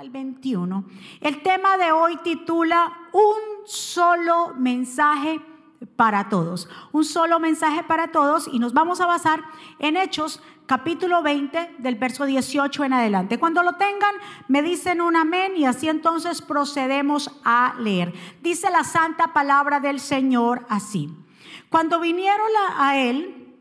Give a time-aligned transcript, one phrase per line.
[0.00, 0.84] el 21.
[1.20, 5.42] El tema de hoy titula Un solo mensaje
[5.96, 6.68] para todos.
[6.92, 9.42] Un solo mensaje para todos y nos vamos a basar
[9.78, 13.38] en Hechos capítulo 20 del verso 18 en adelante.
[13.38, 14.14] Cuando lo tengan,
[14.48, 18.14] me dicen un amén y así entonces procedemos a leer.
[18.42, 21.14] Dice la santa palabra del Señor así.
[21.68, 22.48] Cuando vinieron
[22.78, 23.54] a él,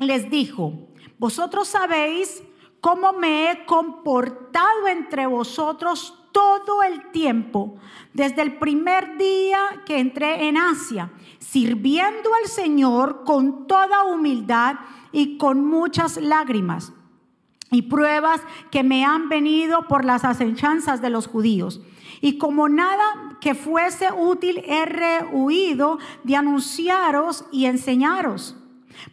[0.00, 2.42] les dijo, vosotros sabéis
[2.86, 7.78] cómo me he comportado entre vosotros todo el tiempo,
[8.14, 14.76] desde el primer día que entré en Asia, sirviendo al Señor con toda humildad
[15.10, 16.92] y con muchas lágrimas
[17.72, 21.80] y pruebas que me han venido por las asechanzas de los judíos.
[22.20, 28.54] Y como nada que fuese útil he rehuido de anunciaros y enseñaros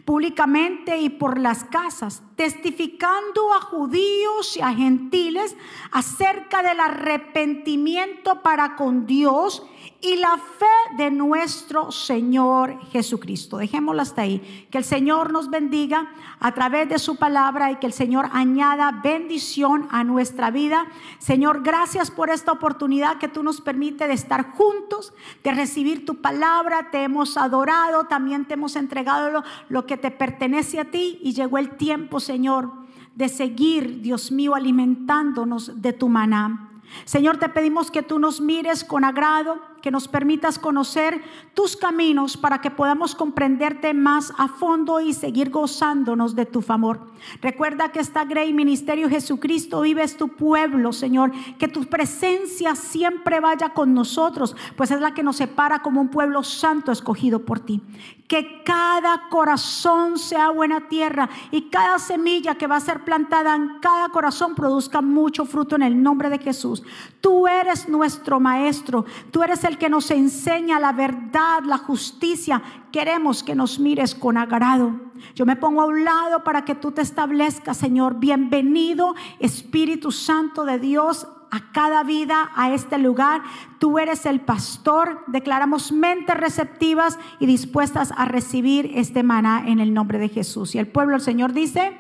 [0.06, 5.56] públicamente y por las casas, testificando a judíos y a gentiles
[5.92, 9.64] acerca del arrepentimiento para con Dios
[10.04, 10.66] y la fe
[10.98, 13.58] de nuestro Señor Jesucristo.
[13.58, 14.68] Dejémoslo hasta ahí.
[14.70, 19.00] Que el Señor nos bendiga a través de su palabra y que el Señor añada
[19.02, 20.88] bendición a nuestra vida.
[21.20, 26.16] Señor, gracias por esta oportunidad que tú nos permite de estar juntos, de recibir tu
[26.16, 26.92] palabra.
[26.92, 31.32] Te hemos adorado, también te hemos entregado lo, lo que te pertenece a ti y
[31.32, 32.74] llegó el tiempo, Señor,
[33.16, 36.82] de seguir, Dios mío, alimentándonos de tu maná.
[37.06, 41.22] Señor, te pedimos que tú nos mires con agrado, que nos permitas conocer
[41.54, 47.12] tus caminos para que podamos comprenderte más a fondo y seguir gozándonos de tu favor.
[47.42, 53.74] Recuerda que esta Grey Ministerio Jesucristo vives tu pueblo, Señor, que tu presencia siempre vaya
[53.74, 57.82] con nosotros, pues es la que nos separa como un pueblo santo escogido por ti.
[58.30, 63.80] Que cada corazón sea buena tierra y cada semilla que va a ser plantada en
[63.80, 66.84] cada corazón produzca mucho fruto en el nombre de Jesús.
[67.20, 72.62] Tú eres nuestro maestro, tú eres el que nos enseña la verdad, la justicia.
[72.92, 75.00] Queremos que nos mires con agrado.
[75.36, 78.20] Yo me pongo a un lado para que tú te establezcas, Señor.
[78.20, 83.44] Bienvenido, Espíritu Santo de Dios, a cada vida, a este lugar.
[83.80, 85.24] Tú eres el pastor.
[85.28, 90.74] Declaramos mentes receptivas y dispuestas a recibir este maná en el nombre de Jesús.
[90.74, 91.98] Y el pueblo del Señor dice,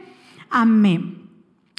[0.49, 1.23] amén.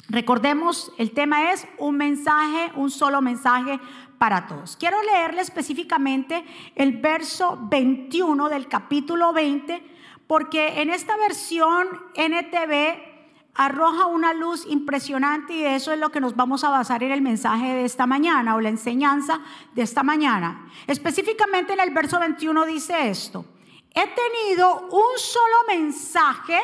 [0.07, 3.79] Recordemos, el tema es un mensaje, un solo mensaje
[4.17, 4.75] para todos.
[4.77, 6.43] Quiero leerle específicamente
[6.75, 9.81] el verso 21 del capítulo 20,
[10.27, 13.13] porque en esta versión NTV
[13.55, 17.21] arroja una luz impresionante y eso es lo que nos vamos a basar en el
[17.21, 19.39] mensaje de esta mañana o la enseñanza
[19.73, 20.69] de esta mañana.
[20.87, 23.45] Específicamente en el verso 21 dice esto,
[23.93, 26.59] he tenido un solo mensaje,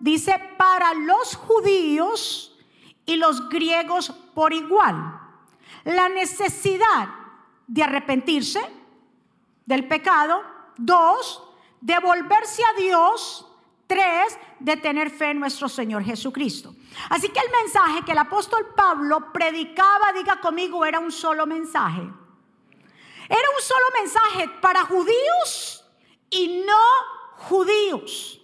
[0.00, 2.58] dice, para los judíos
[3.06, 5.17] y los griegos por igual
[5.84, 7.08] la necesidad
[7.66, 8.60] de arrepentirse
[9.66, 10.42] del pecado.
[10.76, 11.42] Dos,
[11.80, 13.44] de volverse a Dios.
[13.86, 16.74] Tres, de tener fe en nuestro Señor Jesucristo.
[17.08, 22.02] Así que el mensaje que el apóstol Pablo predicaba, diga conmigo, era un solo mensaje.
[22.02, 25.84] Era un solo mensaje para judíos
[26.30, 28.40] y no judíos.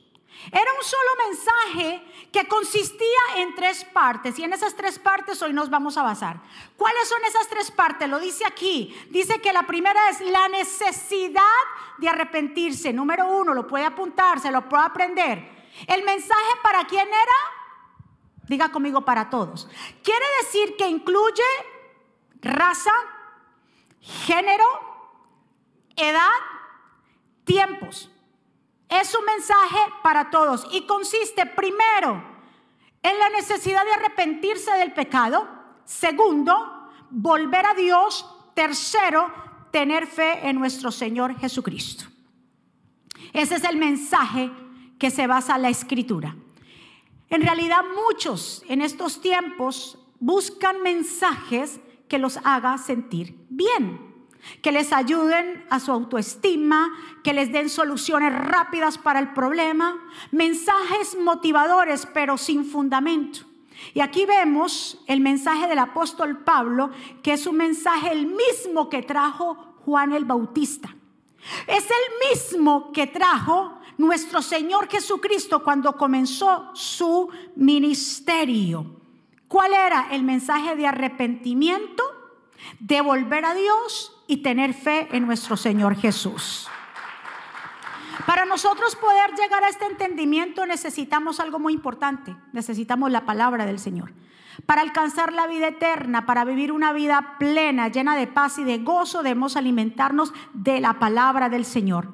[0.51, 5.53] Era un solo mensaje que consistía en tres partes y en esas tres partes hoy
[5.53, 6.41] nos vamos a basar.
[6.77, 8.09] ¿Cuáles son esas tres partes?
[8.09, 8.93] Lo dice aquí.
[9.11, 11.41] Dice que la primera es la necesidad
[11.99, 12.93] de arrepentirse.
[12.93, 15.49] Número uno, lo puede apuntar, se lo puede aprender.
[15.87, 18.43] El mensaje para quién era?
[18.49, 19.69] Diga conmigo para todos.
[20.03, 21.45] Quiere decir que incluye
[22.43, 22.91] raza,
[24.01, 24.67] género,
[25.95, 26.31] edad,
[27.45, 28.11] tiempos.
[28.89, 32.23] Es un mensaje para todos y consiste primero
[33.03, 35.49] en la necesidad de arrepentirse del pecado.
[35.85, 38.31] Segundo, volver a Dios.
[38.55, 39.33] Tercero,
[39.73, 42.05] tener fe en nuestro Señor Jesucristo.
[43.33, 44.51] Ese es el mensaje
[44.99, 46.37] que se basa en la escritura.
[47.31, 54.04] En realidad muchos en estos tiempos buscan mensajes que los haga sentir bien
[54.63, 56.91] que les ayuden a su autoestima,
[57.23, 59.97] que les den soluciones rápidas para el problema,
[60.31, 63.41] mensajes motivadores pero sin fundamento.
[63.93, 66.91] Y aquí vemos el mensaje del apóstol Pablo,
[67.23, 70.95] que es un mensaje el mismo que trajo Juan el Bautista.
[71.67, 79.01] Es el mismo que trajo nuestro Señor Jesucristo cuando comenzó su ministerio.
[79.49, 82.03] ¿Cuál era el mensaje de arrepentimiento?
[82.81, 86.69] De volver a Dios y tener fe en nuestro Señor Jesús.
[88.27, 93.79] Para nosotros poder llegar a este entendimiento necesitamos algo muy importante, necesitamos la palabra del
[93.79, 94.13] Señor.
[94.67, 98.79] Para alcanzar la vida eterna, para vivir una vida plena, llena de paz y de
[98.79, 102.13] gozo, debemos alimentarnos de la palabra del Señor,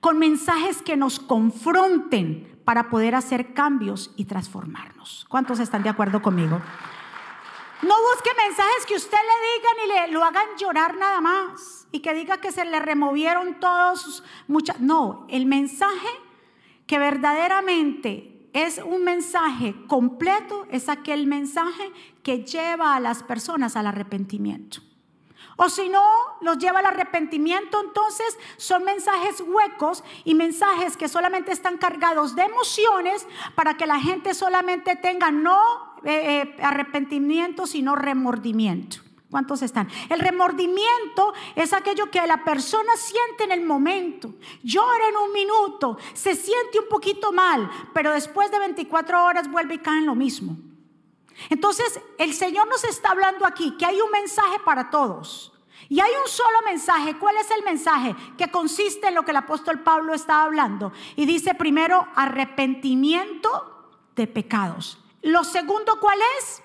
[0.00, 5.26] con mensajes que nos confronten para poder hacer cambios y transformarnos.
[5.28, 6.60] ¿Cuántos están de acuerdo conmigo?
[7.82, 12.00] No busque mensajes que usted le digan y le lo hagan llorar nada más y
[12.00, 14.80] que diga que se le removieron todos muchas.
[14.80, 16.08] No, el mensaje
[16.86, 21.90] que verdaderamente es un mensaje completo es aquel mensaje
[22.22, 24.80] que lleva a las personas al arrepentimiento.
[25.56, 26.02] O si no,
[26.40, 32.42] los lleva al arrepentimiento, entonces son mensajes huecos y mensajes que solamente están cargados de
[32.42, 35.58] emociones para que la gente solamente tenga no
[36.04, 38.98] eh, eh, arrepentimiento, sino remordimiento.
[39.30, 39.88] ¿Cuántos están?
[40.10, 44.34] El remordimiento es aquello que la persona siente en el momento.
[44.62, 49.76] Llora en un minuto, se siente un poquito mal, pero después de 24 horas vuelve
[49.76, 50.58] y cae en lo mismo.
[51.50, 55.52] Entonces, el Señor nos está hablando aquí que hay un mensaje para todos.
[55.88, 57.18] Y hay un solo mensaje.
[57.18, 58.16] ¿Cuál es el mensaje?
[58.38, 60.92] Que consiste en lo que el apóstol Pablo estaba hablando.
[61.16, 64.98] Y dice primero, arrepentimiento de pecados.
[65.22, 66.62] Lo segundo, ¿cuál es?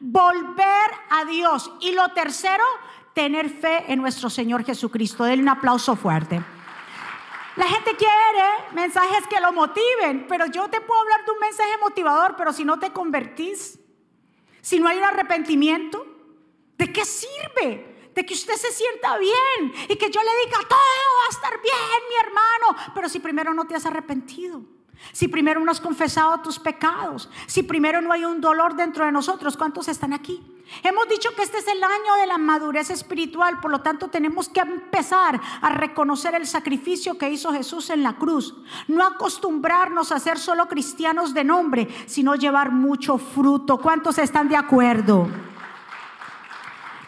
[0.00, 1.70] Volver a Dios.
[1.80, 2.64] Y lo tercero,
[3.12, 5.24] tener fe en nuestro Señor Jesucristo.
[5.24, 6.42] Denle un aplauso fuerte.
[7.56, 11.76] La gente quiere mensajes que lo motiven, pero yo te puedo hablar de un mensaje
[11.80, 13.78] motivador, pero si no te convertís,
[14.64, 16.06] si no hay un arrepentimiento,
[16.78, 18.10] ¿de qué sirve?
[18.14, 21.60] De que usted se sienta bien y que yo le diga, todo va a estar
[21.60, 24.62] bien, mi hermano, pero si primero no te has arrepentido.
[25.12, 29.12] Si primero no has confesado tus pecados, si primero no hay un dolor dentro de
[29.12, 30.42] nosotros, ¿cuántos están aquí?
[30.82, 34.48] Hemos dicho que este es el año de la madurez espiritual, por lo tanto tenemos
[34.48, 38.54] que empezar a reconocer el sacrificio que hizo Jesús en la cruz.
[38.88, 43.78] No acostumbrarnos a ser solo cristianos de nombre, sino llevar mucho fruto.
[43.78, 45.28] ¿Cuántos están de acuerdo?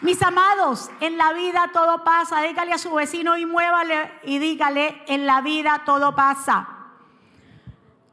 [0.01, 2.41] Mis amados, en la vida todo pasa.
[2.41, 6.76] Dígale a su vecino y muévale y dígale, en la vida todo pasa.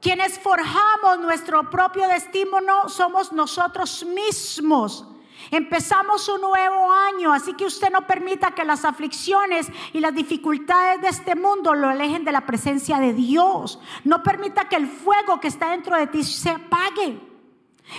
[0.04, 5.06] Quienes forjamos nuestro propio destino somos nosotros mismos.
[5.50, 11.00] Empezamos un nuevo año, así que usted no permita que las aflicciones y las dificultades
[11.00, 13.80] de este mundo lo alejen de la presencia de Dios.
[14.04, 17.18] No permita que el fuego que está dentro de ti se apague.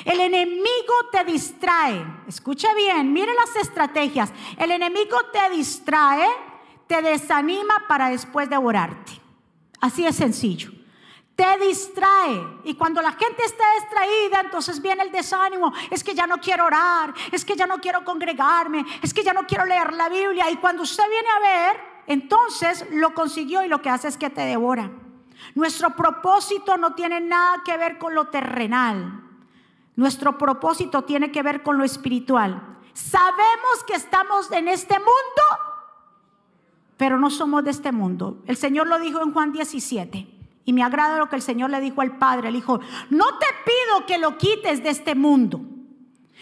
[0.04, 2.06] El enemigo te distrae.
[2.28, 4.32] Escuche bien, mire las estrategias.
[4.60, 6.28] El enemigo te distrae,
[6.86, 9.14] te desanima para después devorarte.
[9.82, 10.75] Así es sencillo
[11.36, 12.60] te distrae.
[12.64, 15.74] Y cuando la gente está distraída, entonces viene el desánimo.
[15.92, 19.34] Es que ya no quiero orar, es que ya no quiero congregarme, es que ya
[19.34, 20.50] no quiero leer la Biblia.
[20.50, 24.30] Y cuando usted viene a ver, entonces lo consiguió y lo que hace es que
[24.30, 24.90] te devora.
[25.54, 29.22] Nuestro propósito no tiene nada que ver con lo terrenal.
[29.96, 32.78] Nuestro propósito tiene que ver con lo espiritual.
[32.94, 35.44] Sabemos que estamos en este mundo,
[36.96, 38.38] pero no somos de este mundo.
[38.46, 40.35] El Señor lo dijo en Juan 17.
[40.66, 42.52] Y me agrada lo que el Señor le dijo al Padre.
[42.52, 42.80] Le dijo,
[43.10, 45.62] no te pido que lo quites de este mundo,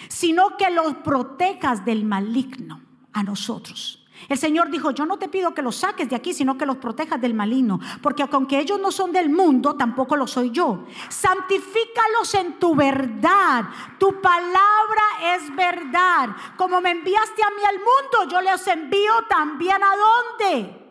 [0.08, 2.82] sino que lo protejas del maligno
[3.12, 4.00] a nosotros.
[4.30, 6.78] El Señor dijo, yo no te pido que los saques de aquí, sino que los
[6.78, 10.86] protejas del maligno, porque aunque ellos no son del mundo, tampoco lo soy yo.
[11.10, 13.66] Santifícalos en tu verdad.
[14.00, 16.30] Tu palabra es verdad.
[16.56, 20.83] Como me enviaste a mí al mundo, yo les envío también a dónde?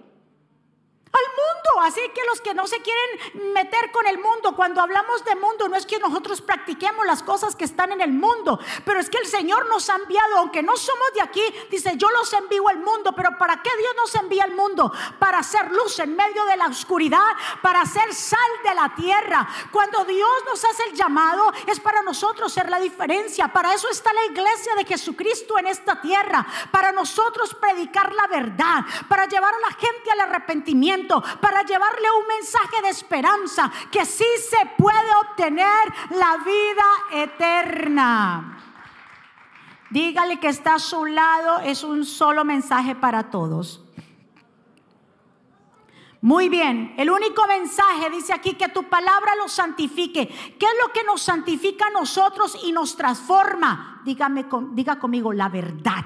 [1.12, 1.83] Al mundo.
[1.83, 5.69] Así que los que no se quieren meter con el mundo, cuando hablamos de mundo,
[5.69, 9.19] no es que nosotros practiquemos las cosas que están en el mundo, pero es que
[9.19, 12.78] el Señor nos ha enviado, aunque no somos de aquí, dice, yo los envío al
[12.78, 14.92] mundo, pero ¿para qué Dios nos envía al mundo?
[15.19, 17.21] Para hacer luz en medio de la oscuridad,
[17.61, 19.49] para hacer sal de la tierra.
[19.71, 23.49] Cuando Dios nos hace el llamado, es para nosotros ser la diferencia.
[23.49, 28.85] Para eso está la iglesia de Jesucristo en esta tierra, para nosotros predicar la verdad,
[29.09, 31.01] para llevar a la gente al arrepentimiento
[31.40, 38.59] para llevarle un mensaje de esperanza, que sí se puede obtener la vida eterna.
[39.90, 43.85] Dígale que está a su lado, es un solo mensaje para todos.
[46.23, 50.28] Muy bien, el único mensaje dice aquí que tu palabra lo santifique.
[50.28, 54.00] ¿Qué es lo que nos santifica a nosotros y nos transforma?
[54.04, 56.04] Dígame, diga conmigo la verdad.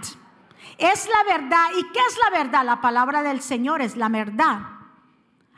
[0.79, 1.67] Es la verdad.
[1.79, 2.65] ¿Y qué es la verdad?
[2.65, 4.75] La palabra del Señor es la verdad.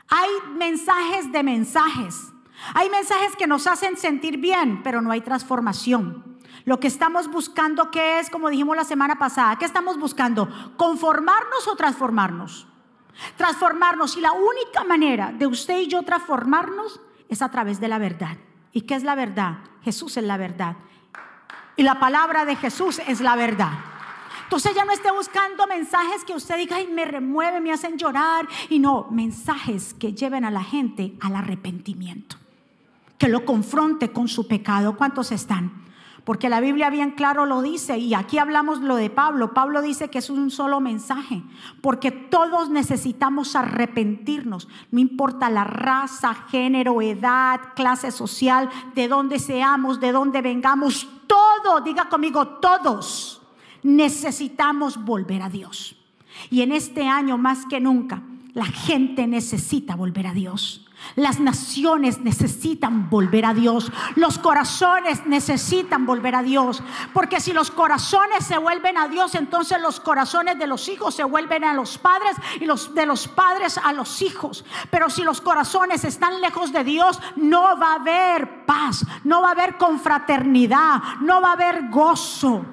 [0.09, 2.31] Hay mensajes de mensajes.
[2.73, 6.39] Hay mensajes que nos hacen sentir bien, pero no hay transformación.
[6.65, 8.29] Lo que estamos buscando, ¿qué es?
[8.29, 10.49] Como dijimos la semana pasada, ¿qué estamos buscando?
[10.77, 12.67] ¿Conformarnos o transformarnos?
[13.37, 14.17] Transformarnos.
[14.17, 16.99] Y la única manera de usted y yo transformarnos
[17.29, 18.37] es a través de la verdad.
[18.71, 19.59] ¿Y qué es la verdad?
[19.83, 20.75] Jesús es la verdad.
[21.75, 23.71] Y la palabra de Jesús es la verdad.
[24.49, 28.47] Entonces ya no esté buscando mensajes que usted diga, ay, me remueve, me hacen llorar.
[28.67, 32.35] Y no, mensajes que lleven a la gente al arrepentimiento.
[33.19, 34.97] Que lo confronte con su pecado.
[34.97, 35.83] ¿Cuántos están?
[36.23, 39.53] Porque la Biblia bien claro lo dice y aquí hablamos lo de Pablo.
[39.53, 41.43] Pablo dice que es un solo mensaje,
[41.83, 49.99] porque todos necesitamos arrepentirnos, no importa la raza, género, edad, clase social, de dónde seamos,
[49.99, 53.38] de dónde vengamos, todo, diga conmigo, todos
[53.83, 55.95] necesitamos volver a Dios.
[56.49, 58.21] Y en este año más que nunca,
[58.53, 60.85] la gente necesita volver a Dios.
[61.15, 63.91] Las naciones necesitan volver a Dios.
[64.15, 66.83] Los corazones necesitan volver a Dios.
[67.13, 71.23] Porque si los corazones se vuelven a Dios, entonces los corazones de los hijos se
[71.23, 74.65] vuelven a los padres y los de los padres a los hijos.
[74.91, 79.49] Pero si los corazones están lejos de Dios, no va a haber paz, no va
[79.49, 82.65] a haber confraternidad, no va a haber gozo.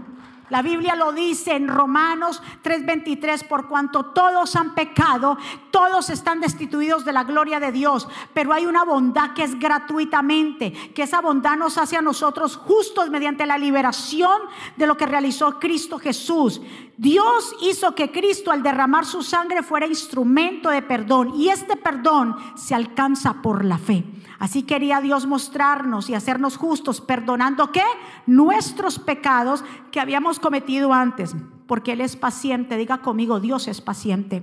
[0.49, 5.37] La Biblia lo dice en Romanos 3:23, por cuanto todos han pecado,
[5.71, 10.73] todos están destituidos de la gloria de Dios, pero hay una bondad que es gratuitamente,
[10.95, 14.41] que esa bondad nos hace a nosotros justos mediante la liberación
[14.77, 16.61] de lo que realizó Cristo Jesús.
[16.97, 22.37] Dios hizo que Cristo al derramar su sangre fuera instrumento de perdón y este perdón
[22.55, 24.05] se alcanza por la fe.
[24.39, 27.85] Así quería Dios mostrarnos y hacernos justos, perdonando qué?
[28.27, 31.35] Nuestros pecados que habíamos cometido antes,
[31.67, 32.77] porque Él es paciente.
[32.77, 34.43] Diga conmigo, Dios es paciente.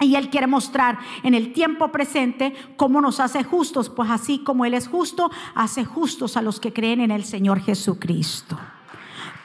[0.00, 4.64] Y Él quiere mostrar en el tiempo presente cómo nos hace justos, pues así como
[4.64, 8.58] Él es justo, hace justos a los que creen en el Señor Jesucristo.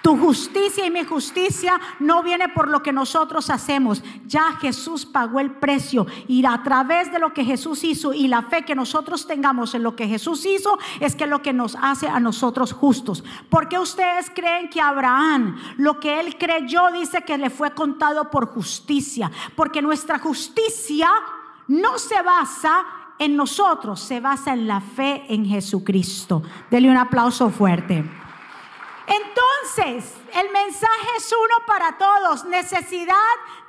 [0.03, 4.03] Tu justicia y mi justicia no viene por lo que nosotros hacemos.
[4.27, 8.41] Ya Jesús pagó el precio y a través de lo que Jesús hizo y la
[8.41, 12.10] fe que nosotros tengamos en lo que Jesús hizo es que lo que nos hace
[12.10, 13.24] a nosotros justos.
[13.50, 18.48] Porque ustedes creen que Abraham, lo que él creyó, dice que le fue contado por
[18.48, 19.31] justicia?
[19.55, 21.10] Porque nuestra justicia
[21.69, 22.83] no se basa
[23.19, 26.43] en nosotros, se basa en la fe en Jesucristo.
[26.69, 28.22] Dele un aplauso fuerte.
[29.07, 33.15] Entonces, el mensaje es uno para todos, necesidad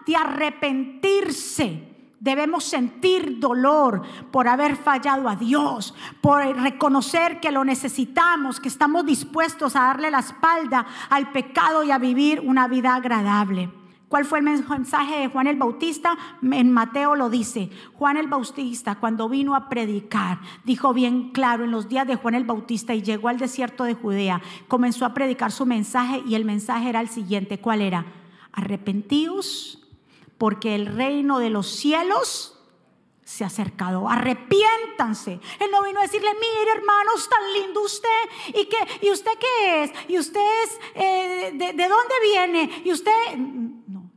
[0.07, 1.91] de arrepentirse.
[2.21, 9.05] Debemos sentir dolor por haber fallado a Dios, por reconocer que lo necesitamos, que estamos
[9.05, 13.84] dispuestos a darle la espalda al pecado y a vivir una vida agradable.
[14.15, 16.17] ¿Cuál fue el mensaje de Juan el Bautista?
[16.41, 17.69] En Mateo lo dice.
[17.95, 22.37] Juan el Bautista cuando vino a predicar, dijo bien claro en los días de Juan
[22.37, 26.45] el Bautista y llegó al desierto de Judea, comenzó a predicar su mensaje y el
[26.45, 27.59] mensaje era el siguiente.
[27.59, 28.07] ¿Cuál era?
[28.53, 29.85] Arrepentíos
[30.39, 32.57] porque el reino de los cielos
[33.25, 34.09] se ha acercado.
[34.09, 35.41] Arrepiéntanse.
[35.59, 38.09] Él no vino a decirle, mire hermanos, tan lindo usted.
[38.55, 38.69] ¿Y,
[39.09, 39.93] ¿Y usted qué es?
[40.07, 42.83] ¿Y usted es, eh, de, de, dónde viene?
[42.85, 43.11] ¿Y usted?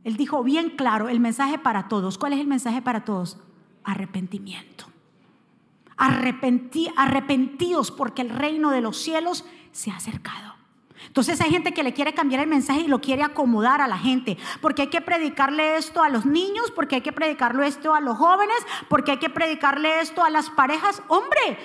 [0.08, 2.16] Él dijo bien claro el mensaje para todos.
[2.16, 3.36] ¿Cuál es el mensaje para todos?
[3.84, 4.86] Arrepentimiento.
[5.98, 10.54] Arrepentí, arrepentidos porque el reino de los cielos se ha acercado.
[11.08, 13.98] Entonces hay gente que le quiere cambiar el mensaje y lo quiere acomodar a la
[13.98, 18.00] gente, porque hay que predicarle esto a los niños, porque hay que predicarle esto a
[18.00, 18.56] los jóvenes,
[18.88, 21.02] porque hay que predicarle esto a las parejas.
[21.08, 21.58] Hombre,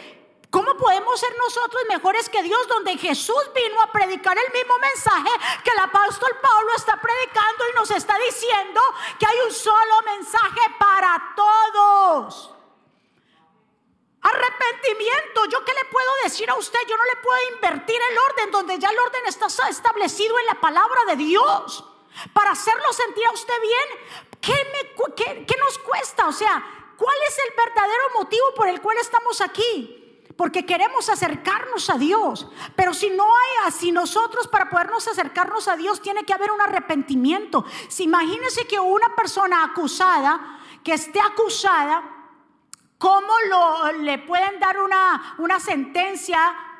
[0.53, 5.31] ¿Cómo podemos ser nosotros mejores que Dios donde Jesús vino a predicar el mismo mensaje
[5.63, 8.79] que el apóstol Pablo está predicando y nos está diciendo
[9.17, 12.51] que hay un solo mensaje para todos?
[14.21, 15.45] Arrepentimiento.
[15.45, 16.81] ¿Yo qué le puedo decir a usted?
[16.87, 20.61] Yo no le puedo invertir el orden donde ya el orden está establecido en la
[20.61, 21.83] palabra de Dios.
[22.31, 26.27] Para hacerlo sentir a usted bien, ¿qué, nos cuesta?
[26.27, 30.02] O sea, ¿cuál es el verdadero motivo por el cual estamos aquí?
[30.35, 32.47] Porque queremos acercarnos a Dios.
[32.75, 36.61] Pero si no hay así, nosotros para podernos acercarnos a Dios tiene que haber un
[36.61, 37.65] arrepentimiento.
[37.87, 42.03] Si imagínense que una persona acusada, que esté acusada,
[42.97, 46.39] ¿cómo lo, le pueden dar una, una sentencia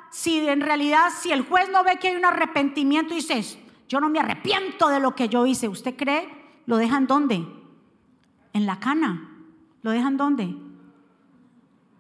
[0.10, 4.00] si en realidad, si el juez no ve que hay un arrepentimiento y dice, yo
[4.00, 5.68] no me arrepiento de lo que yo hice?
[5.68, 6.62] ¿Usted cree?
[6.66, 7.46] ¿Lo dejan dónde?
[8.54, 9.30] En la cana.
[9.82, 10.56] ¿Lo dejan dónde?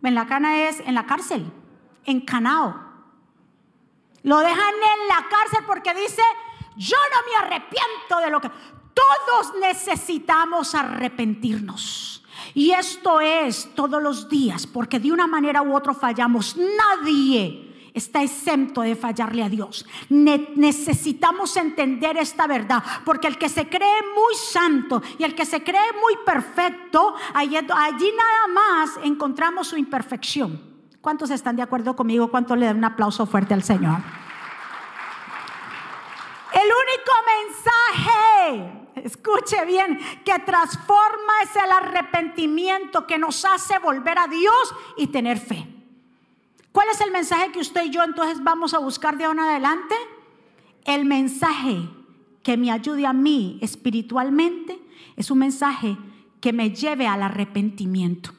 [0.03, 1.51] En la cana es en la cárcel,
[2.05, 2.75] en Canao.
[4.23, 6.21] Lo dejan en la cárcel porque dice,
[6.77, 8.51] yo no me arrepiento de lo que...
[8.93, 12.23] Todos necesitamos arrepentirnos.
[12.53, 16.55] Y esto es todos los días, porque de una manera u otra fallamos.
[16.55, 19.85] Nadie está exento de fallarle a Dios.
[20.09, 25.63] Necesitamos entender esta verdad, porque el que se cree muy santo y el que se
[25.63, 30.73] cree muy perfecto, allí, allí nada más encontramos su imperfección.
[31.01, 32.29] ¿Cuántos están de acuerdo conmigo?
[32.29, 33.99] ¿Cuántos le dan un aplauso fuerte al Señor?
[36.53, 44.27] El único mensaje escuche bien, que transforma es el arrepentimiento que nos hace volver a
[44.27, 45.72] Dios y tener fe.
[46.73, 49.49] ¿Cuál es el mensaje que usted y yo entonces vamos a buscar de ahora en
[49.49, 49.95] adelante?
[50.83, 51.87] El mensaje
[52.41, 54.81] que me ayude a mí espiritualmente
[55.15, 55.95] es un mensaje
[56.41, 58.33] que me lleve al arrepentimiento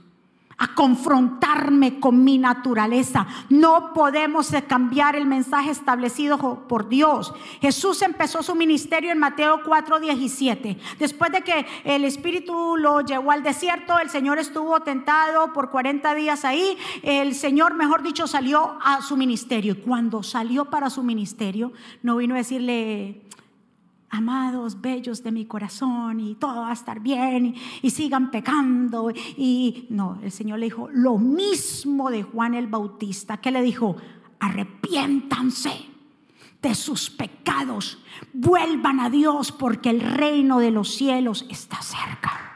[0.59, 3.27] a confrontarme con mi naturaleza.
[3.49, 7.33] No podemos cambiar el mensaje establecido por Dios.
[7.61, 10.79] Jesús empezó su ministerio en Mateo 4:17.
[10.99, 16.15] Después de que el Espíritu lo llevó al desierto, el Señor estuvo tentado por 40
[16.15, 16.77] días ahí.
[17.03, 19.75] El Señor, mejor dicho, salió a su ministerio.
[19.75, 23.24] Y cuando salió para su ministerio, no vino a decirle,
[24.15, 29.11] amados, bellos de mi corazón, y todo va a estar bien, y, sigan pecando.
[29.37, 33.97] Y no, el Señor le dijo lo mismo de Juan el Bautista, que le dijo,
[34.41, 35.89] arrepiéntanse
[36.63, 37.99] de sus pecados,
[38.33, 42.55] vuelvan a Dios porque el reino de los cielos está cerca.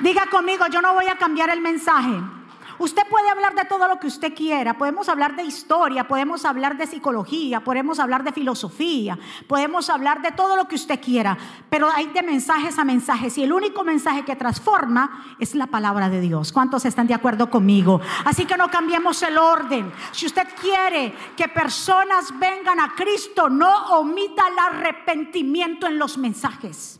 [0.00, 2.39] Diga conmigo, yo no voy a cambiar el mensaje.
[2.80, 4.78] Usted puede hablar de todo lo que usted quiera.
[4.78, 10.32] Podemos hablar de historia, podemos hablar de psicología, podemos hablar de filosofía, podemos hablar de
[10.32, 11.36] todo lo que usted quiera.
[11.68, 16.08] Pero hay de mensajes a mensajes y el único mensaje que transforma es la palabra
[16.08, 16.52] de Dios.
[16.52, 18.00] ¿Cuántos están de acuerdo conmigo?
[18.24, 19.92] Así que no cambiemos el orden.
[20.12, 26.99] Si usted quiere que personas vengan a Cristo, no omita el arrepentimiento en los mensajes.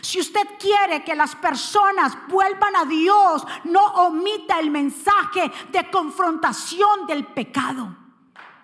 [0.00, 7.06] Si usted quiere que las personas vuelvan a Dios, no omita el mensaje de confrontación
[7.06, 7.96] del pecado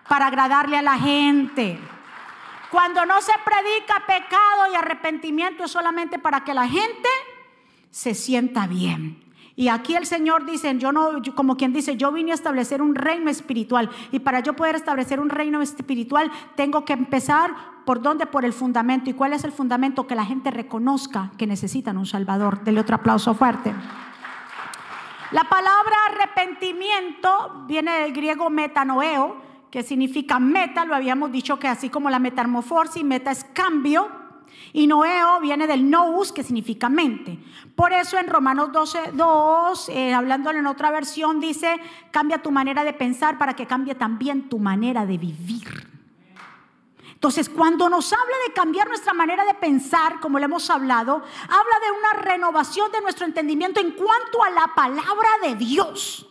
[0.07, 1.79] para agradarle a la gente.
[2.69, 7.09] Cuando no se predica pecado y arrepentimiento es solamente para que la gente
[7.89, 9.24] se sienta bien.
[9.57, 12.93] Y aquí el Señor dice, yo no, como quien dice, yo vine a establecer un
[12.93, 13.89] reino espiritual.
[14.11, 18.51] Y para yo poder establecer un reino espiritual, tengo que empezar por dónde, por el
[18.51, 19.09] fundamento.
[19.09, 20.07] ¿Y cuál es el fundamento?
[20.07, 22.65] Que la gente reconozca que necesitan un Salvador.
[22.65, 23.73] Dele otro aplauso fuerte.
[25.31, 29.37] La palabra arrepentimiento viene del griego metanoeo,
[29.71, 34.24] que significa meta, lo habíamos dicho que así como la metamorfosis, meta es cambio
[34.75, 37.39] y noeo viene del nous, que significa mente.
[37.77, 41.79] Por eso en Romanos 12, 2, eh, en otra versión, dice,
[42.11, 45.87] cambia tu manera de pensar para que cambie también tu manera de vivir.
[47.13, 51.75] Entonces, cuando nos habla de cambiar nuestra manera de pensar, como le hemos hablado, habla
[51.81, 56.27] de una renovación de nuestro entendimiento en cuanto a la palabra de Dios.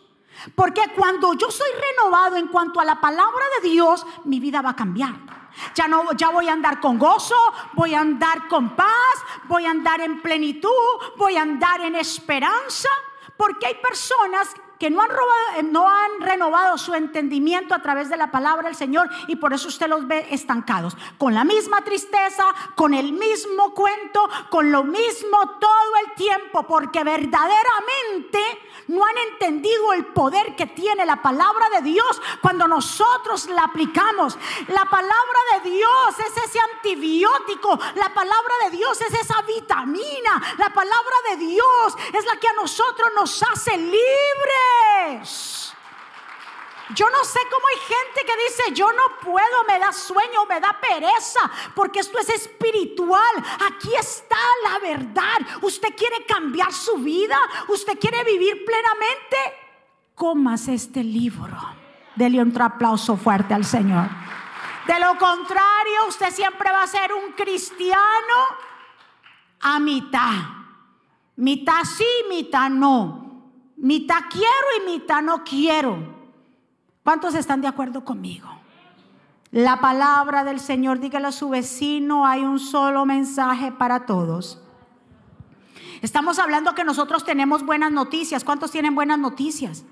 [0.53, 4.69] Porque cuando yo soy renovado en cuanto a la palabra de Dios, mi vida va
[4.69, 5.44] a cambiar.
[5.73, 7.35] Ya no, ya voy a andar con gozo,
[7.73, 9.15] voy a andar con paz,
[9.45, 10.69] voy a andar en plenitud,
[11.17, 12.89] voy a andar en esperanza,
[13.37, 18.17] porque hay personas que no han, robado, no han renovado su entendimiento a través de
[18.17, 22.43] la palabra del Señor y por eso usted los ve estancados, con la misma tristeza,
[22.75, 28.39] con el mismo cuento, con lo mismo todo el tiempo, porque verdaderamente
[28.87, 34.37] no han entendido el poder que tiene la palabra de Dios cuando nosotros la aplicamos.
[34.67, 40.69] La palabra de Dios es ese antibiótico, la palabra de Dios es esa vitamina, la
[40.69, 44.64] palabra de Dios es la que a nosotros nos hace libres.
[46.93, 50.59] Yo no sé cómo hay gente que dice, yo no puedo, me da sueño, me
[50.59, 51.39] da pereza,
[51.73, 53.35] porque esto es espiritual.
[53.67, 55.37] Aquí está la verdad.
[55.61, 57.37] Usted quiere cambiar su vida,
[57.69, 59.37] usted quiere vivir plenamente.
[60.13, 61.57] Comas este libro.
[62.15, 64.07] Dele otro aplauso fuerte al Señor.
[64.85, 67.97] De lo contrario, usted siempre va a ser un cristiano
[69.59, 70.33] a mitad.
[71.35, 73.24] Mitad sí, mitad no.
[73.77, 74.47] Mitad quiero
[74.79, 75.97] y mitad no quiero.
[77.03, 78.47] ¿Cuántos están de acuerdo conmigo?
[79.51, 84.61] La palabra del Señor, dígale a su vecino, hay un solo mensaje para todos.
[86.01, 88.43] Estamos hablando que nosotros tenemos buenas noticias.
[88.43, 89.85] ¿Cuántos tienen buenas noticias?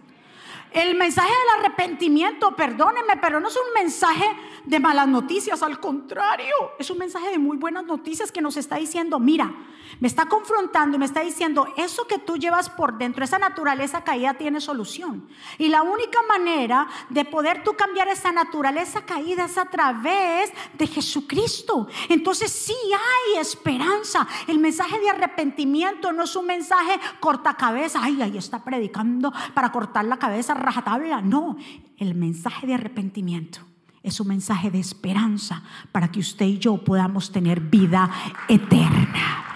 [0.71, 4.25] El mensaje del arrepentimiento, perdónenme, pero no es un mensaje
[4.65, 8.77] de malas noticias, al contrario, es un mensaje de muy buenas noticias que nos está
[8.77, 9.53] diciendo, mira,
[9.99, 14.03] me está confrontando y me está diciendo, eso que tú llevas por dentro, esa naturaleza
[14.03, 15.27] caída tiene solución.
[15.57, 20.87] Y la única manera de poder tú cambiar esa naturaleza caída es a través de
[20.87, 21.87] Jesucristo.
[22.09, 24.27] Entonces sí hay esperanza.
[24.47, 29.71] El mensaje de arrepentimiento no es un mensaje corta cabeza, ay, ahí está predicando para
[29.71, 31.21] cortar la cabeza rajatabla.
[31.21, 31.57] No,
[31.97, 33.59] el mensaje de arrepentimiento
[34.03, 38.09] es un mensaje de esperanza para que usted y yo podamos tener vida
[38.49, 39.52] eterna.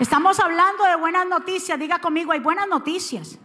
[0.00, 1.78] Estamos hablando de buenas noticias.
[1.78, 3.38] Diga conmigo, hay buenas noticias.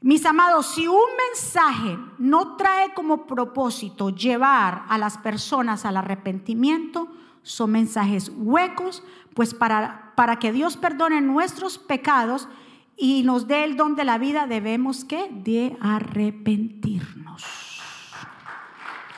[0.00, 7.06] Mis amados, si un mensaje no trae como propósito llevar a las personas al arrepentimiento,
[7.42, 12.48] son mensajes huecos, pues para, para que Dios perdone nuestros pecados
[12.96, 17.44] y nos dé el don de la vida, debemos que de arrepentirnos.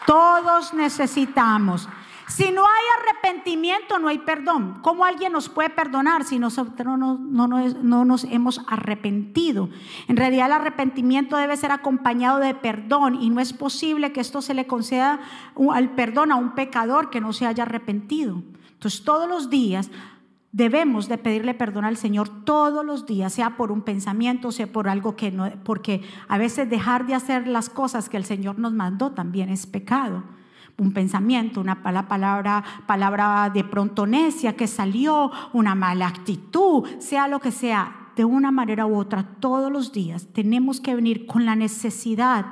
[0.04, 1.88] Todos necesitamos
[2.30, 4.78] si no hay arrepentimiento, no hay perdón.
[4.82, 9.68] ¿Cómo alguien nos puede perdonar si nosotros no, no, nos hemos arrepentido?
[10.06, 14.42] En realidad el arrepentimiento debe ser acompañado de perdón y no es posible que esto
[14.42, 15.20] se le conceda
[15.72, 18.42] al perdón a un pecador que no se haya arrepentido.
[18.72, 19.90] Entonces todos los días
[20.52, 24.88] Debemos de pedirle perdón al Señor todos los días, sea por un pensamiento, sea por
[24.88, 28.72] algo que no, porque a veces dejar de hacer las cosas que el Señor nos
[28.72, 30.24] mandó también es pecado
[30.78, 37.40] un pensamiento, una palabra, palabra de pronto necia que salió, una mala actitud, sea lo
[37.40, 41.56] que sea, de una manera u otra, todos los días tenemos que venir con la
[41.56, 42.46] necesidad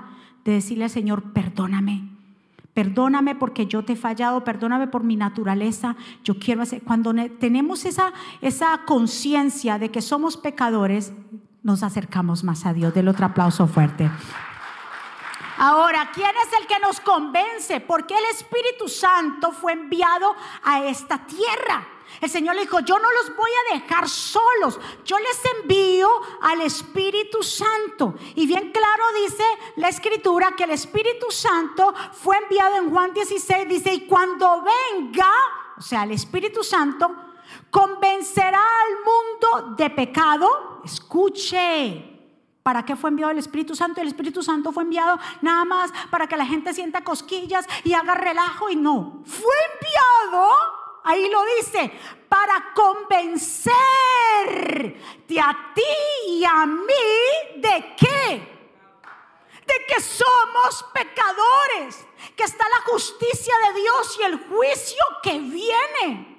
[0.45, 2.09] de decirle al Señor, perdóname.
[2.73, 5.97] Perdóname porque yo te he fallado, perdóname por mi naturaleza.
[6.23, 6.81] Yo quiero hacer.
[6.83, 11.13] Cuando tenemos esa, esa conciencia de que somos pecadores,
[11.65, 12.95] nos acercamos más a Dios.
[12.95, 14.09] Del otro aplauso fuerte.
[15.59, 17.81] Ahora, ¿quién es el que nos convence?
[17.81, 21.87] Porque el Espíritu Santo fue enviado a esta tierra.
[22.21, 26.09] El Señor le dijo, yo no los voy a dejar solos, yo les envío
[26.43, 28.15] al Espíritu Santo.
[28.35, 29.45] Y bien claro dice
[29.77, 35.31] la escritura que el Espíritu Santo fue enviado en Juan 16, dice, y cuando venga,
[35.77, 37.15] o sea, el Espíritu Santo,
[37.71, 40.81] convencerá al mundo de pecado.
[40.85, 42.18] Escuche,
[42.69, 44.03] ¿Para qué fue enviado el Espíritu Santo?
[44.03, 48.13] El Espíritu Santo fue enviado nada más para que la gente sienta cosquillas y haga
[48.13, 49.23] relajo y no.
[49.25, 50.51] Fue enviado,
[51.03, 51.91] ahí lo dice,
[52.29, 53.71] para convencerte
[55.41, 55.83] a ti
[56.27, 58.69] y a mí de qué?
[59.67, 66.38] De que somos pecadores, que está la justicia de Dios y el juicio que viene.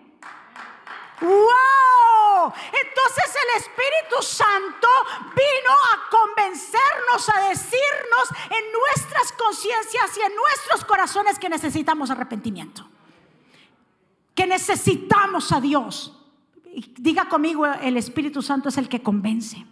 [1.21, 2.53] ¡Wow!
[2.65, 4.87] Entonces el Espíritu Santo
[5.35, 12.87] vino a convencernos, a decirnos en nuestras conciencias y en nuestros corazones que necesitamos arrepentimiento.
[14.35, 16.15] Que necesitamos a Dios.
[16.97, 19.65] Diga conmigo, el Espíritu Santo es el que convence.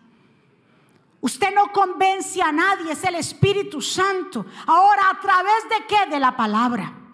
[1.22, 4.46] Usted no convence a nadie, es el Espíritu Santo.
[4.66, 6.10] Ahora, ¿a través de qué?
[6.10, 7.07] De la palabra.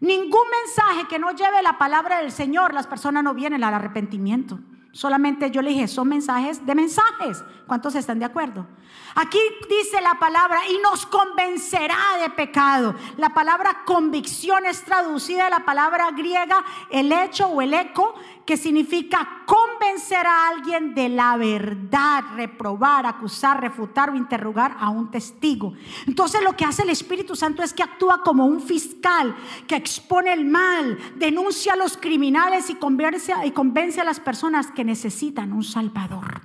[0.00, 4.58] Ningún mensaje que no lleve la palabra del Señor, las personas no vienen al arrepentimiento.
[4.92, 7.44] Solamente yo le dije, son mensajes de mensajes.
[7.66, 8.66] ¿Cuántos están de acuerdo?
[9.14, 12.94] Aquí dice la palabra y nos convencerá de pecado.
[13.16, 18.14] La palabra convicción es traducida de la palabra griega el hecho o el eco,
[18.48, 25.10] que significa convencer a alguien de la verdad, reprobar, acusar, refutar o interrogar a un
[25.10, 25.74] testigo.
[26.06, 30.32] Entonces lo que hace el Espíritu Santo es que actúa como un fiscal que expone
[30.32, 35.52] el mal, denuncia a los criminales y convence, y convence a las personas que necesitan
[35.52, 36.40] un Salvador.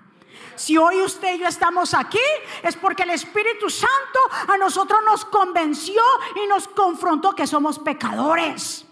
[0.58, 2.20] Si hoy usted y yo estamos aquí,
[2.64, 4.20] es porque el Espíritu Santo
[4.54, 6.02] a nosotros nos convenció
[6.44, 8.88] y nos confrontó que somos pecadores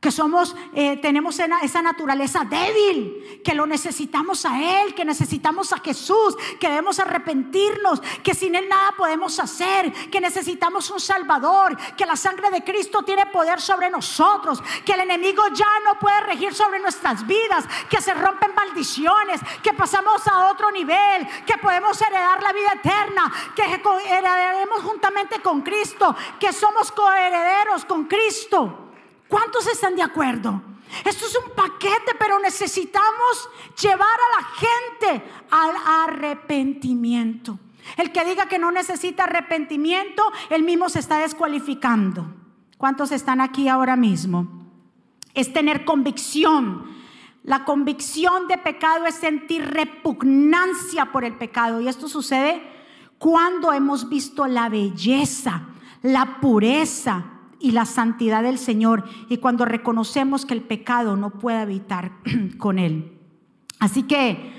[0.00, 5.78] que somos, eh, tenemos esa naturaleza débil, que lo necesitamos a Él, que necesitamos a
[5.78, 12.04] Jesús, que debemos arrepentirnos, que sin Él nada podemos hacer, que necesitamos un Salvador, que
[12.04, 16.54] la sangre de Cristo tiene poder sobre nosotros, que el enemigo ya no puede regir
[16.54, 22.42] sobre nuestras vidas, que se rompen maldiciones, que pasamos a otro nivel, que podemos heredar
[22.42, 28.85] la vida eterna, que heredaremos juntamente con Cristo, que somos coherederos con Cristo.
[29.28, 30.62] ¿Cuántos están de acuerdo?
[31.04, 35.72] Esto es un paquete, pero necesitamos llevar a la gente al
[36.08, 37.58] arrepentimiento.
[37.96, 42.26] El que diga que no necesita arrepentimiento, él mismo se está descualificando.
[42.78, 44.48] ¿Cuántos están aquí ahora mismo?
[45.34, 46.96] Es tener convicción.
[47.42, 51.80] La convicción de pecado es sentir repugnancia por el pecado.
[51.80, 52.62] Y esto sucede
[53.18, 55.68] cuando hemos visto la belleza,
[56.02, 61.58] la pureza, y la santidad del Señor y cuando reconocemos que el pecado no puede
[61.58, 62.12] habitar
[62.58, 63.18] con Él.
[63.78, 64.52] Así que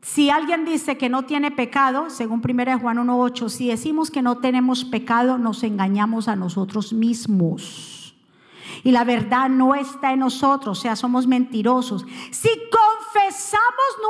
[0.00, 4.38] si alguien dice que no tiene pecado, según 1 Juan 1.8, si decimos que no
[4.38, 8.14] tenemos pecado, nos engañamos a nosotros mismos.
[8.82, 12.04] Y la verdad no está en nosotros, o sea, somos mentirosos.
[12.30, 13.62] Si confesamos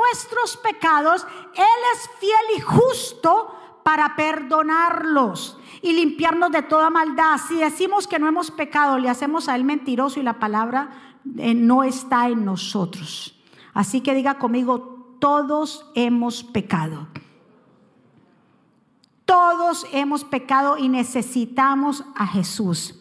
[0.03, 7.39] nuestros pecados, Él es fiel y justo para perdonarlos y limpiarnos de toda maldad.
[7.47, 10.89] Si decimos que no hemos pecado, le hacemos a Él mentiroso y la palabra
[11.37, 13.39] eh, no está en nosotros.
[13.71, 17.07] Así que diga conmigo, todos hemos pecado.
[19.25, 22.95] Todos hemos pecado y necesitamos a Jesús.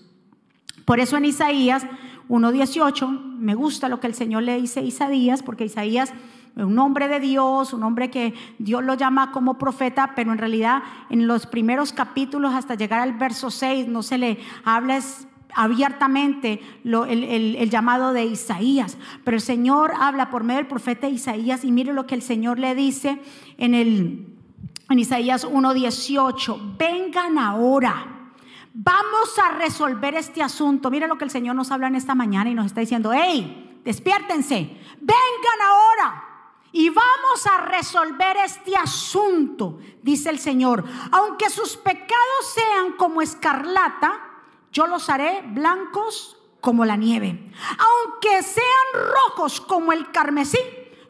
[0.85, 1.87] Por eso en Isaías
[2.29, 6.13] 1.18, me gusta lo que el Señor le dice a Isaías, porque Isaías
[6.57, 10.83] un hombre de Dios, un hombre que Dios lo llama como profeta, pero en realidad
[11.11, 15.01] en los primeros capítulos hasta llegar al verso 6 no se le habla
[15.57, 21.73] abiertamente el, llamado de Isaías, pero el Señor habla por medio del profeta Isaías y
[21.73, 23.21] mire lo que el Señor le dice
[23.59, 24.27] en, el,
[24.91, 28.11] en Isaías 1.18, vengan ahora.
[28.77, 30.91] Vamos a resolver este asunto.
[30.91, 33.81] Mire lo que el Señor nos habla en esta mañana y nos está diciendo, hey,
[33.85, 36.34] despiértense, vengan ahora
[36.77, 40.85] y vamos a resolver este asunto, dice el Señor.
[41.13, 44.21] Aunque sus pecados sean como escarlata,
[44.73, 47.49] yo los haré blancos como la nieve.
[47.79, 50.59] Aunque sean rojos como el carmesí,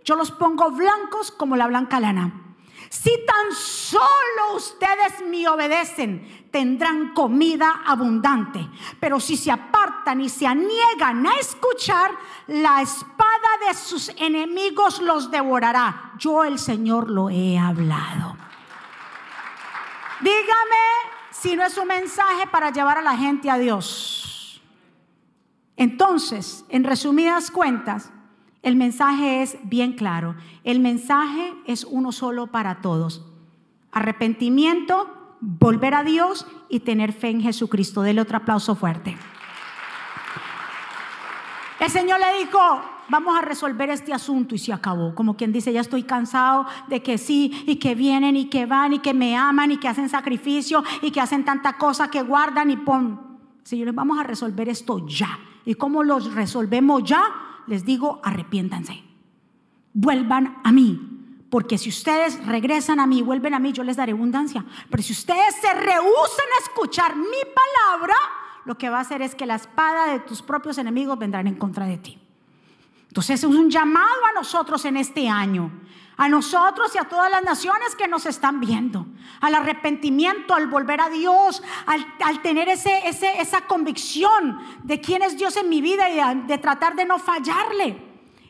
[0.05, 2.55] yo los pongo blancos como la blanca lana.
[2.91, 8.65] Si tan solo ustedes me obedecen, tendrán comida abundante.
[9.01, 12.13] Pero si se apartan y se aniegan a escuchar,
[12.47, 16.13] la espada de sus enemigos los devorará.
[16.17, 18.37] Yo el Señor lo he hablado.
[20.21, 20.85] Dígame
[21.33, 24.63] si no es un mensaje para llevar a la gente a Dios.
[25.77, 28.13] Entonces, en resumidas cuentas,
[28.63, 30.37] el mensaje es bien claro.
[30.63, 33.27] El mensaje es uno solo para todos.
[33.91, 35.14] Arrepentimiento,
[35.45, 38.03] volver a Dios y tener fe en Jesucristo.
[38.03, 39.17] Dele otro aplauso fuerte.
[41.81, 42.59] El Señor le dijo,
[43.09, 45.15] vamos a resolver este asunto y se acabó.
[45.15, 48.95] Como quien dice, ya estoy cansado de que sí y que vienen y que van
[48.95, 52.71] y que me aman y que hacen sacrificio y que hacen tanta cosa que guardan
[52.71, 53.39] y pon.
[53.65, 55.39] Señores, vamos a resolver esto ya.
[55.67, 57.23] ¿Y cómo los resolvemos ya?
[57.67, 59.03] les digo, arrepiéntanse.
[59.93, 61.14] Vuelvan a mí.
[61.55, 64.65] Porque si ustedes regresan a mí, vuelven a mí, yo les daré abundancia.
[64.91, 68.17] Pero si ustedes se rehusan a escuchar mi palabra,
[68.65, 71.55] lo que va a hacer es que la espada de tus propios enemigos vendrán en
[71.55, 72.19] contra de ti.
[73.07, 75.71] Entonces es un llamado a nosotros en este año,
[76.17, 79.07] a nosotros y a todas las naciones que nos están viendo,
[79.41, 85.57] al arrepentimiento, al volver a Dios, al, tener ese, esa convicción de quién es Dios
[85.57, 88.04] en mi vida y de tratar de no fallarle.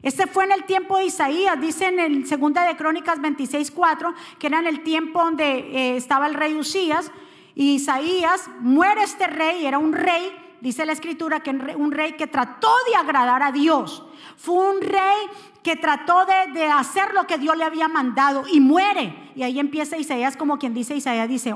[0.04, 4.46] Este fue en el tiempo de Isaías, dice en el segunda de Crónicas 26:4, que
[4.48, 7.10] era en el tiempo donde eh, estaba el rey Usías
[7.54, 12.26] y Isaías muere este rey, era un rey dice la escritura que un rey que
[12.26, 14.02] trató de agradar a Dios.
[14.36, 15.28] Fue un rey
[15.62, 19.14] que trató de, hacer lo que Dios le había mandado y muere.
[19.36, 21.54] Y ahí empieza Isaías como quien dice, Isaías dice,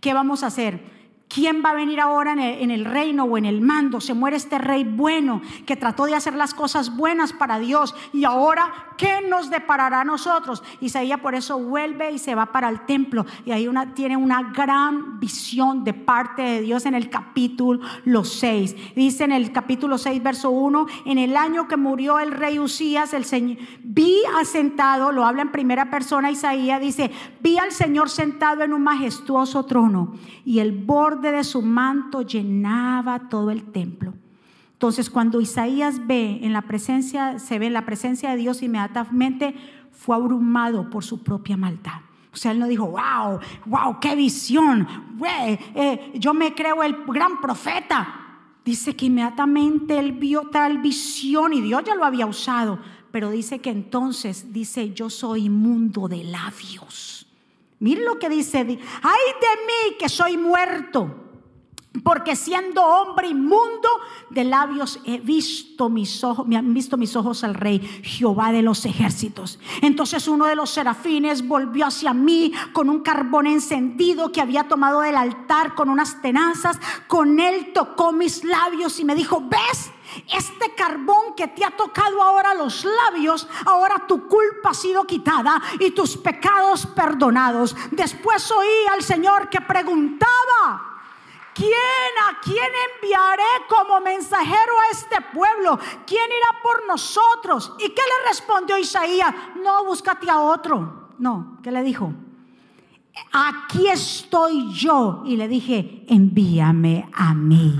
[0.00, 0.97] ¿qué vamos a hacer?
[1.28, 4.00] ¿Quién va a venir ahora en el, reino o en el mando?
[4.00, 7.94] Se muere este rey bueno que trató de hacer las cosas buenas para Dios.
[8.14, 10.62] Y ahora, ¿qué nos deparará a nosotros?
[10.80, 13.24] Isaías por eso vuelve y se va para el templo.
[13.46, 17.80] Y ahí tiene una gran visión de parte de Dios en el capítulo
[18.24, 18.94] 6.
[18.94, 23.14] Dice en el capítulo 6, verso 1, en el año que murió el rey Usías,
[23.14, 28.64] el Señor, vi asentado, lo habla en primera persona Isaías, dice, vi al Señor sentado
[28.64, 34.07] en un majestuoso trono y el borde de su manto llenaba todo el templo.
[34.78, 39.56] Entonces, cuando Isaías ve en la presencia, se ve en la presencia de Dios inmediatamente,
[39.90, 42.00] fue abrumado por su propia maldad.
[42.32, 44.86] O sea, él no dijo, wow, wow, qué visión,
[45.74, 48.38] eh, yo me creo el gran profeta.
[48.64, 52.78] Dice que inmediatamente él vio tal visión y Dios ya lo había usado,
[53.10, 57.26] pero dice que entonces dice, yo soy inmundo de labios.
[57.80, 61.27] Miren lo que dice, ay de mí que soy muerto,
[62.02, 63.88] porque siendo hombre inmundo
[64.30, 68.62] de labios he visto mis ojos, me han visto mis ojos al rey Jehová de
[68.62, 69.58] los ejércitos.
[69.82, 75.00] Entonces uno de los serafines volvió hacia mí con un carbón encendido que había tomado
[75.00, 79.92] del altar con unas tenazas, con él tocó mis labios y me dijo, "¿Ves?
[80.34, 85.60] Este carbón que te ha tocado ahora los labios, ahora tu culpa ha sido quitada
[85.78, 87.76] y tus pecados perdonados.
[87.90, 90.97] Después oí al Señor que preguntaba,
[91.58, 95.76] ¿Quién a quién enviaré como mensajero a este pueblo?
[96.06, 97.72] ¿Quién irá por nosotros?
[97.80, 99.34] ¿Y qué le respondió Isaías?
[99.60, 101.08] No, búscate a otro.
[101.18, 102.12] No, ¿qué le dijo?
[103.32, 105.24] Aquí estoy yo.
[105.26, 107.76] Y le dije, envíame a mí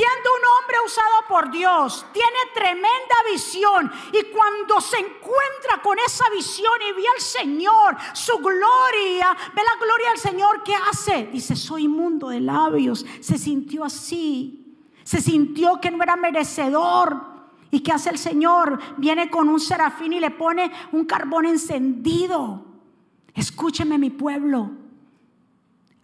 [0.00, 6.24] siendo un hombre usado por Dios, tiene tremenda visión y cuando se encuentra con esa
[6.30, 11.28] visión y ve al Señor, su gloria, ve la gloria del Señor, ¿qué hace?
[11.30, 13.04] Dice, soy inmundo de labios.
[13.20, 17.28] Se sintió así, se sintió que no era merecedor.
[17.70, 18.80] ¿Y qué hace el Señor?
[18.96, 22.64] Viene con un serafín y le pone un carbón encendido.
[23.34, 24.79] Escúcheme mi pueblo.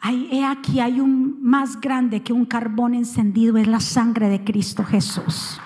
[0.03, 4.85] He aquí hay un más grande que un carbón encendido, es la sangre de Cristo
[4.85, 5.61] Jesús.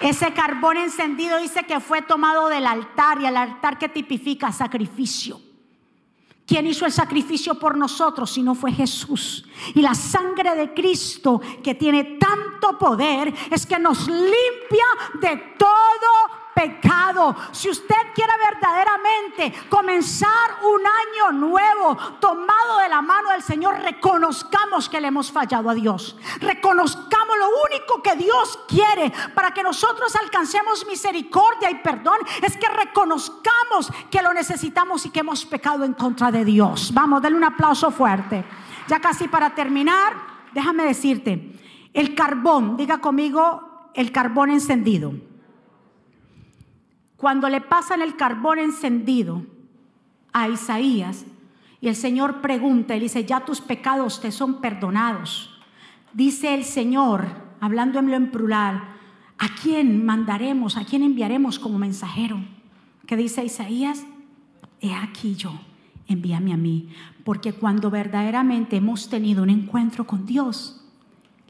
[0.00, 5.40] Ese carbón encendido dice que fue tomado del altar y el altar que tipifica sacrificio.
[6.44, 9.46] ¿Quién hizo el sacrificio por nosotros si no fue Jesús?
[9.74, 14.84] Y la sangre de Cristo que tiene tanto poder es que nos limpia
[15.20, 17.34] de todo pecado.
[17.52, 20.30] Si usted quiere verdaderamente comenzar
[20.62, 25.74] un año nuevo tomado de la mano del Señor, reconozcamos que le hemos fallado a
[25.74, 26.16] Dios.
[26.40, 32.68] Reconozcamos lo único que Dios quiere para que nosotros alcancemos misericordia y perdón es que
[32.68, 36.92] reconozcamos que lo necesitamos y que hemos pecado en contra de Dios.
[36.92, 38.44] Vamos, denle un aplauso fuerte.
[38.88, 40.14] Ya casi para terminar,
[40.52, 41.58] déjame decirte,
[41.94, 45.12] el carbón, diga conmigo, el carbón encendido
[47.22, 49.46] cuando le pasan el carbón encendido
[50.32, 51.24] a Isaías
[51.80, 55.56] y el Señor pregunta, él dice, ya tus pecados te son perdonados.
[56.12, 57.28] Dice el Señor,
[57.60, 58.82] hablándolo en plural,
[59.38, 62.40] ¿a quién mandaremos, a quién enviaremos como mensajero?
[63.06, 64.04] ¿Qué dice Isaías?
[64.80, 65.52] He aquí yo,
[66.08, 66.88] envíame a mí.
[67.22, 70.84] Porque cuando verdaderamente hemos tenido un encuentro con Dios,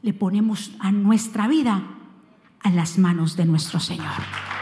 [0.03, 1.81] le ponemos a nuestra vida
[2.61, 4.52] a las manos de nuestro Señor.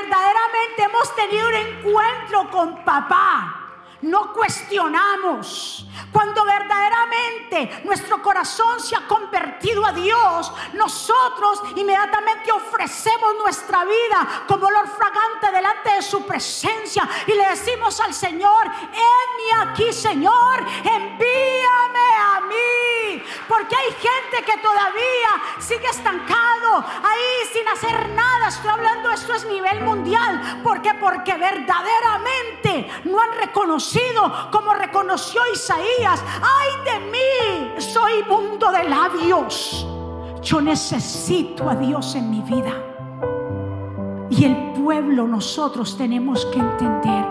[0.00, 5.86] Verdaderamente hemos tenido un encuentro con papá, no cuestionamos.
[6.10, 14.66] Cuando verdaderamente nuestro corazón se ha convertido a Dios, nosotros inmediatamente ofrecemos nuestra vida como
[14.66, 22.08] olor fragante delante de su presencia y le decimos al Señor, envíame aquí Señor, envíame
[22.16, 23.19] a mí.
[23.60, 28.48] Porque hay gente que todavía sigue estancado ahí sin hacer nada.
[28.48, 30.62] Estoy hablando, esto es nivel mundial.
[30.64, 30.94] ¿Por qué?
[30.94, 36.24] Porque verdaderamente no han reconocido como reconoció Isaías.
[36.40, 39.86] Ay de mí, soy mundo de labios.
[40.40, 42.72] Yo necesito a Dios en mi vida.
[44.30, 47.26] Y el pueblo, nosotros tenemos que entender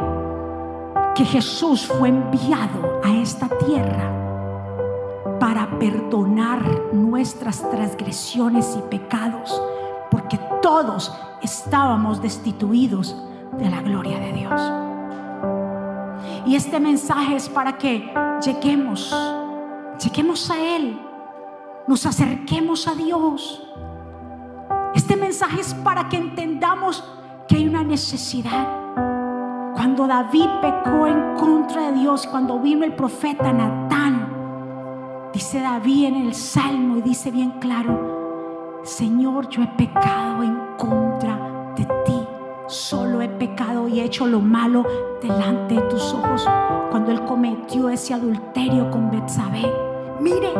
[1.15, 4.18] que Jesús fue enviado a esta tierra
[5.49, 6.61] para perdonar
[6.93, 9.59] nuestras transgresiones y pecados,
[10.11, 13.15] porque todos estábamos destituidos
[13.57, 14.61] de la gloria de Dios.
[16.45, 18.13] Y este mensaje es para que
[18.45, 19.11] lleguemos,
[19.99, 21.01] lleguemos a Él,
[21.87, 23.67] nos acerquemos a Dios.
[24.93, 27.03] Este mensaje es para que entendamos
[27.47, 28.67] que hay una necesidad.
[29.73, 34.18] Cuando David pecó en contra de Dios, cuando vino el profeta Natán,
[35.51, 41.73] Dice David en el Salmo y dice bien claro, Señor, yo he pecado en contra
[41.75, 42.27] de ti.
[42.67, 44.85] Solo he pecado y he hecho lo malo
[45.19, 46.47] delante de tus ojos.
[46.91, 49.65] Cuando él cometió ese adulterio con Betsabé,
[50.19, 50.53] mire,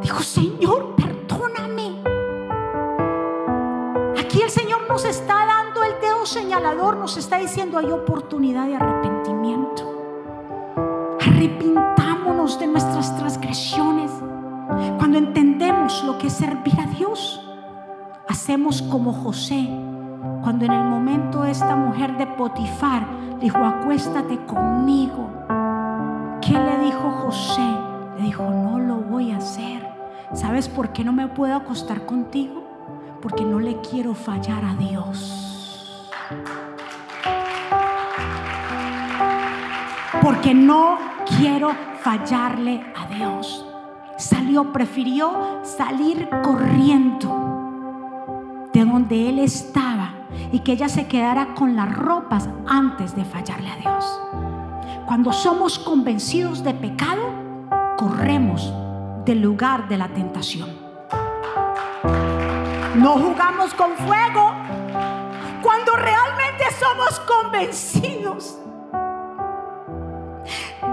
[0.00, 2.00] dijo, Señor, perdóname.
[4.18, 8.76] Aquí el Señor nos está dando el dedo señalador, nos está diciendo hay oportunidad de
[8.76, 9.97] arrepentimiento.
[11.28, 14.10] Arrepintámonos de nuestras transgresiones.
[14.96, 17.46] Cuando entendemos lo que es servir a Dios,
[18.26, 19.68] hacemos como José.
[20.42, 23.06] Cuando en el momento esta mujer de Potifar
[23.40, 25.28] dijo, acuéstate conmigo.
[26.40, 27.76] ¿Qué le dijo José?
[28.16, 29.86] Le dijo, no lo voy a hacer.
[30.32, 32.64] ¿Sabes por qué no me puedo acostar contigo?
[33.20, 36.10] Porque no le quiero fallar a Dios.
[40.22, 43.66] Porque no quiero fallarle a Dios.
[44.16, 47.48] Salió, prefirió salir corriendo
[48.72, 50.10] de donde él estaba
[50.52, 54.20] y que ella se quedara con las ropas antes de fallarle a Dios.
[55.06, 57.22] Cuando somos convencidos de pecado,
[57.96, 58.72] corremos
[59.24, 60.68] del lugar de la tentación.
[62.96, 64.52] No jugamos con fuego
[65.62, 68.58] cuando realmente somos convencidos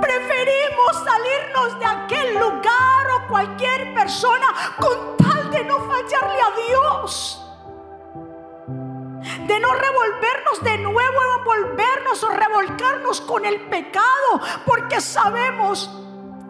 [0.06, 4.46] Preferimos salirnos de aquel lugar o cualquier persona
[4.80, 7.42] con tal de no fallarle a Dios.
[9.48, 15.90] De no revolvernos de nuevo, envolvernos o revolcarnos con el pecado, porque sabemos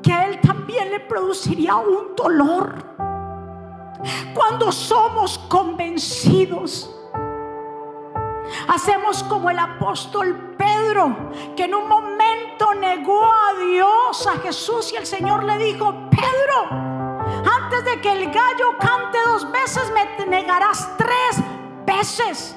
[0.03, 2.75] que a Él también le produciría un dolor.
[4.33, 6.94] Cuando somos convencidos
[8.67, 14.97] Hacemos como el apóstol Pedro, que en un momento negó a Dios, a Jesús, y
[14.97, 20.89] el Señor le dijo, Pedro, antes de que el gallo cante dos veces, me negarás
[20.97, 21.43] tres
[21.85, 22.55] veces.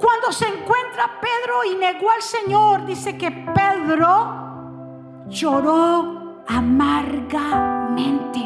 [0.00, 8.40] cuando se encuentra Pedro y negó al Señor, dice que Pedro lloró amargamente.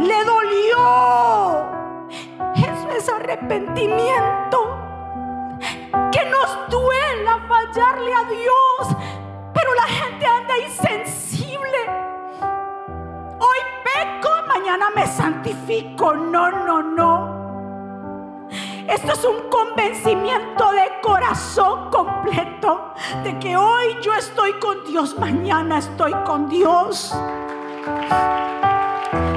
[0.00, 1.69] Le dolió.
[3.00, 4.76] Es arrepentimiento.
[6.12, 8.96] Que nos duela fallarle a Dios.
[9.54, 11.78] Pero la gente anda insensible.
[13.38, 16.12] Hoy peco, mañana me santifico.
[16.12, 18.48] No, no, no.
[18.86, 22.92] Esto es un convencimiento de corazón completo
[23.24, 27.14] de que hoy yo estoy con Dios, mañana estoy con Dios.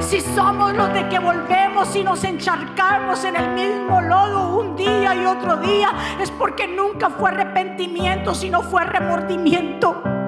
[0.10, 5.16] Si somos los de que volvemos y nos encharcamos en el mismo lodo un día
[5.16, 5.91] y otro día,
[6.22, 10.22] es porque nunca fue arrepentimiento, sino fue remordimiento.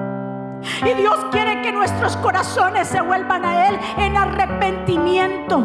[0.84, 5.64] Y Dios quiere que nuestros corazones se vuelvan a Él en arrepentimiento.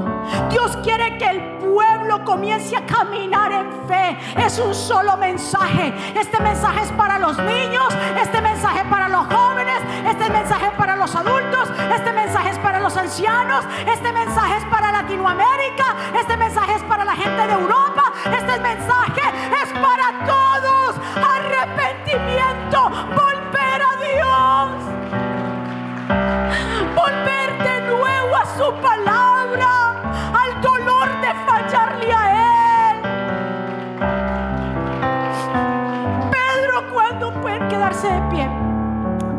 [0.49, 4.17] Dios quiere que el pueblo comience a caminar en fe.
[4.37, 5.93] Es un solo mensaje.
[6.15, 7.87] Este mensaje es para los niños,
[8.21, 12.59] este mensaje es para los jóvenes, este mensaje es para los adultos, este mensaje es
[12.59, 17.53] para los ancianos, este mensaje es para Latinoamérica, este mensaje es para la gente de
[17.53, 19.21] Europa, este mensaje
[19.63, 20.95] es para todos.
[21.15, 24.90] Arrepentimiento, volver a Dios.
[26.95, 29.95] Volver de nuevo a su palabra,
[30.33, 33.01] al dolor de fallarle a Él.
[36.31, 38.49] Pedro, cuando pueden quedarse de pie?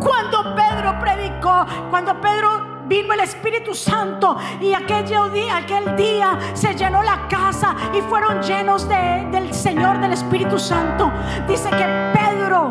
[0.00, 6.74] Cuando Pedro predicó, cuando Pedro vino el Espíritu Santo y aquel día, aquel día se
[6.74, 11.10] llenó la casa y fueron llenos del Señor, del Espíritu Santo.
[11.46, 12.70] Dice que Pedro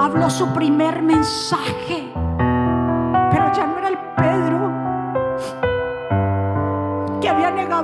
[0.00, 2.07] habló su primer mensaje,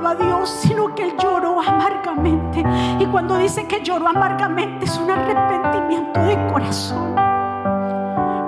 [0.03, 2.63] a Dios, sino que él lloró amargamente.
[2.99, 7.15] Y cuando dice que lloró amargamente es un arrepentimiento de corazón.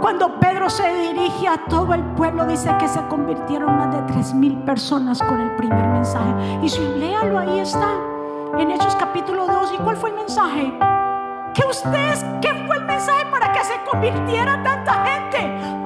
[0.02, 4.34] Cuando Pedro se dirige a todo el pueblo, dice que se convirtieron más de tres
[4.34, 6.60] mil personas con el primer mensaje.
[6.62, 7.92] Y si léalo, ahí está,
[8.58, 9.74] en Hechos capítulo 2.
[9.74, 10.78] ¿Y cuál fue el mensaje?
[11.54, 15.38] Que ustedes, ¿qué fue el mensaje para que se convirtiera tanta gente?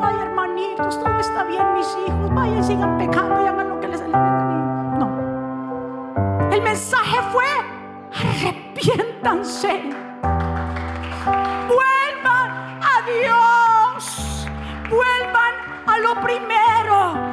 [0.02, 4.51] Ay, hermanitos, todo está bien, mis hijos, vayan, sigan pecando y lo que les alimenta.
[6.52, 7.46] El mensaje fue:
[8.14, 9.84] arrepiéntanse.
[11.68, 14.48] Vuelvan a Dios.
[14.90, 15.54] Vuelvan
[15.88, 17.31] a lo primero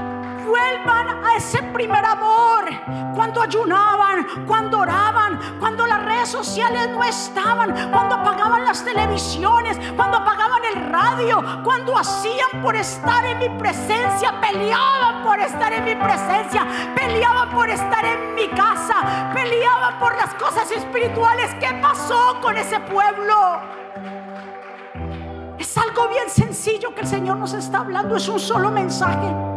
[0.68, 2.64] vuelvan a ese primer amor.
[3.14, 10.18] Cuando ayunaban, cuando oraban, cuando las redes sociales no estaban, cuando apagaban las televisiones, cuando
[10.18, 15.94] apagaban el radio, cuando hacían por estar en mi presencia, peleaban por estar en mi
[15.94, 21.52] presencia, peleaban por estar en mi casa, peleaban por las cosas espirituales.
[21.60, 23.60] ¿Qué pasó con ese pueblo?
[25.58, 29.47] Es algo bien sencillo que el Señor nos está hablando, es un solo mensaje.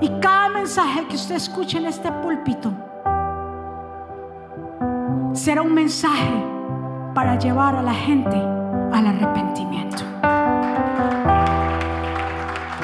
[0.00, 2.70] Y cada mensaje que usted escuche en este púlpito
[5.32, 6.44] será un mensaje
[7.14, 10.04] para llevar a la gente al arrepentimiento.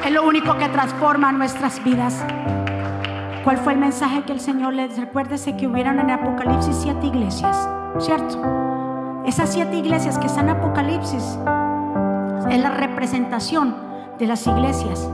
[0.05, 2.25] Es lo único que transforma nuestras vidas.
[3.45, 7.69] ¿Cuál fue el mensaje que el Señor les recuérdese que hubieran en Apocalipsis siete iglesias?
[7.99, 9.23] ¿Cierto?
[9.27, 11.39] Esas siete iglesias que están en Apocalipsis
[12.51, 13.77] es la representación
[14.19, 15.09] de las iglesias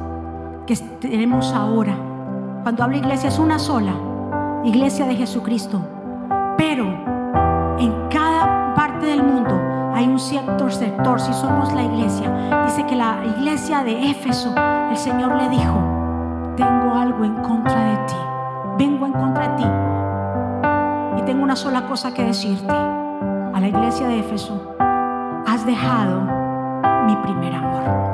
[0.69, 1.97] que tenemos ahora.
[2.63, 3.95] Cuando habla iglesia es una sola,
[4.65, 5.81] iglesia de Jesucristo.
[6.59, 6.85] Pero
[7.79, 9.59] en cada parte del mundo
[9.95, 12.65] hay un cierto sector, si somos la iglesia.
[12.67, 14.55] Dice que la iglesia de Éfeso,
[14.91, 18.17] el Señor le dijo, tengo algo en contra de ti,
[18.77, 19.69] vengo en contra de ti.
[21.23, 22.75] Y tengo una sola cosa que decirte.
[22.75, 24.77] A la iglesia de Éfeso,
[25.47, 26.21] has dejado
[27.07, 28.09] mi primer amor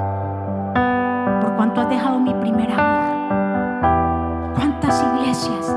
[1.56, 4.54] cuánto has dejado mi primer amor.
[4.54, 5.76] ¿Cuántas iglesias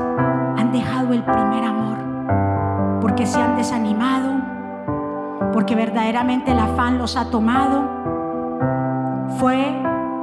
[0.56, 3.00] han dejado el primer amor?
[3.00, 4.40] Porque se han desanimado,
[5.52, 7.82] porque verdaderamente el afán los ha tomado.
[9.38, 9.74] Fue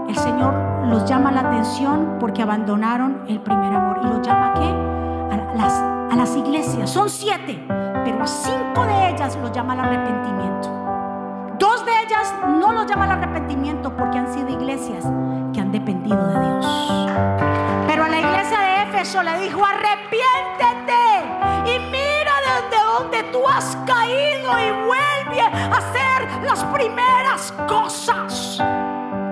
[0.08, 0.54] el Señor
[0.90, 4.00] los llama la atención porque abandonaron el primer amor.
[4.04, 5.36] ¿Y los llama qué?
[5.36, 6.90] A las, a las iglesias.
[6.90, 10.85] Son siete, pero a cinco de ellas los llama al arrepentimiento.
[12.48, 15.04] No los llama al arrepentimiento porque han sido iglesias
[15.54, 17.08] que han dependido de Dios.
[17.88, 20.96] Pero a la iglesia de Éfeso le dijo, arrepiéntete
[21.66, 28.60] y mira desde donde tú has caído y vuelve a hacer las primeras cosas.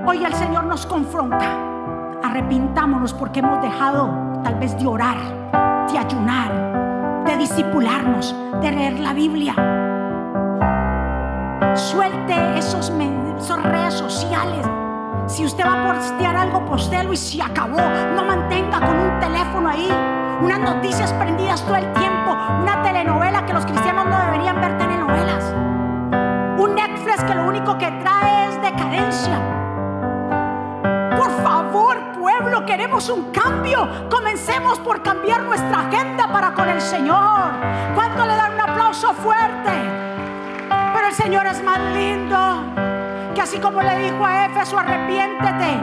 [0.05, 1.57] Hoy el Señor nos confronta.
[2.23, 5.17] Arrepintámonos porque hemos dejado tal vez de orar,
[5.91, 9.82] de ayunar, de disipularnos, de leer la Biblia
[11.75, 12.91] suelte esos,
[13.63, 14.65] redes sociales.
[15.27, 17.79] Si usted va a postear algo, postelo y si acabó.
[18.15, 19.89] No mantenga con un teléfono ahí,
[20.41, 25.53] unas noticias prendidas todo el tiempo, una telenovela que los cristianos no deberían ver telenovelas.
[26.57, 29.39] Un Netflix que lo único que trae es decadencia.
[31.17, 33.87] Por favor, pueblo, queremos un cambio.
[34.09, 37.51] Comencemos por cambiar nuestra agenda para con el Señor.
[37.95, 40.12] ¿Cuánto le dan un aplauso fuerte?
[41.07, 42.37] El Señor es más lindo
[43.35, 45.79] que así como le dijo a Éfeso, arrepiéntete,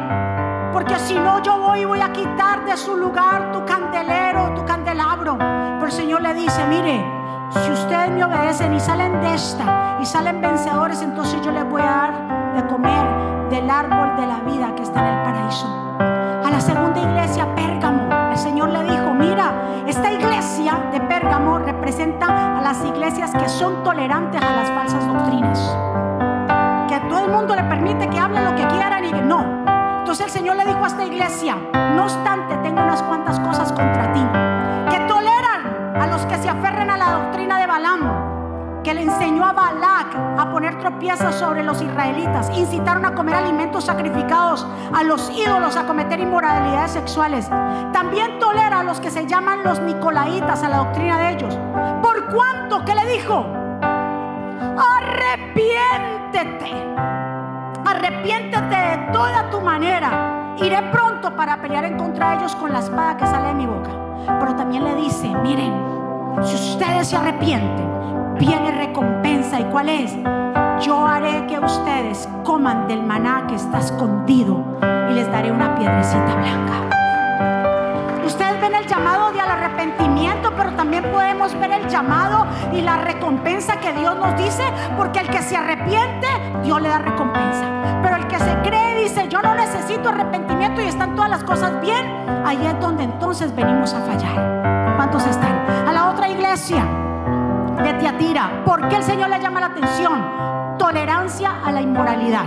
[0.73, 4.65] porque si no yo voy y voy a quitar de su lugar tu candelero, tu
[4.65, 5.37] candelabro.
[5.39, 7.05] Pero el Señor le dice, mire,
[7.51, 11.83] si ustedes me obedecen y salen de esta y salen vencedores, entonces yo les voy
[11.83, 13.07] a dar de comer
[13.51, 15.67] del árbol de la vida que está en el paraíso.
[16.45, 19.53] A la segunda iglesia, Pérgamo, el Señor le dijo, mira,
[19.87, 25.91] esta iglesia de Pérgamo representa a las iglesias que son tolerantes a las falsas doctrinas
[27.09, 29.41] todo el mundo le permite que hable lo que quieran y que no.
[29.99, 31.57] Entonces el Señor le dijo a esta iglesia,
[31.97, 34.21] no obstante, tengo unas cuantas cosas contra ti,
[34.91, 39.45] que toleran a los que se aferren a la doctrina de Balaam, que le enseñó
[39.45, 45.31] a Balac a poner tropiezas sobre los israelitas, incitaron a comer alimentos sacrificados a los
[45.31, 47.49] ídolos, a cometer inmoralidades sexuales.
[47.93, 51.59] También tolera a los que se llaman los nicolaitas, a la doctrina de ellos.
[52.13, 52.85] ¿Por cuánto?
[52.85, 53.47] ¿Qué le dijo?
[54.99, 56.73] Arrepiéntete.
[57.87, 60.57] Arrepiéntete de toda tu manera.
[60.59, 63.67] Iré pronto para pelear en contra de ellos con la espada que sale de mi
[63.67, 63.91] boca.
[64.41, 65.73] Pero también le dice, miren,
[66.43, 69.61] si ustedes se arrepienten, viene recompensa.
[69.61, 70.13] ¿Y cuál es?
[70.81, 74.65] Yo haré que ustedes coman del maná que está escondido
[75.11, 76.91] y les daré una piedrecita blanca.
[78.27, 80.10] Ustedes ven el llamado de al arrepentimiento,
[80.61, 84.63] pero también podemos ver el llamado y la recompensa que Dios nos dice,
[84.95, 86.27] porque el que se arrepiente,
[86.63, 87.65] Dios le da recompensa.
[88.03, 91.81] Pero el que se cree dice, yo no necesito arrepentimiento y están todas las cosas
[91.81, 92.05] bien,
[92.45, 94.97] ahí es donde entonces venimos a fallar.
[94.97, 95.65] ¿Cuántos están?
[95.89, 96.85] A la otra iglesia
[97.83, 100.77] de Tiatira, ¿por qué el Señor le llama la atención?
[100.77, 102.45] Tolerancia a la inmoralidad.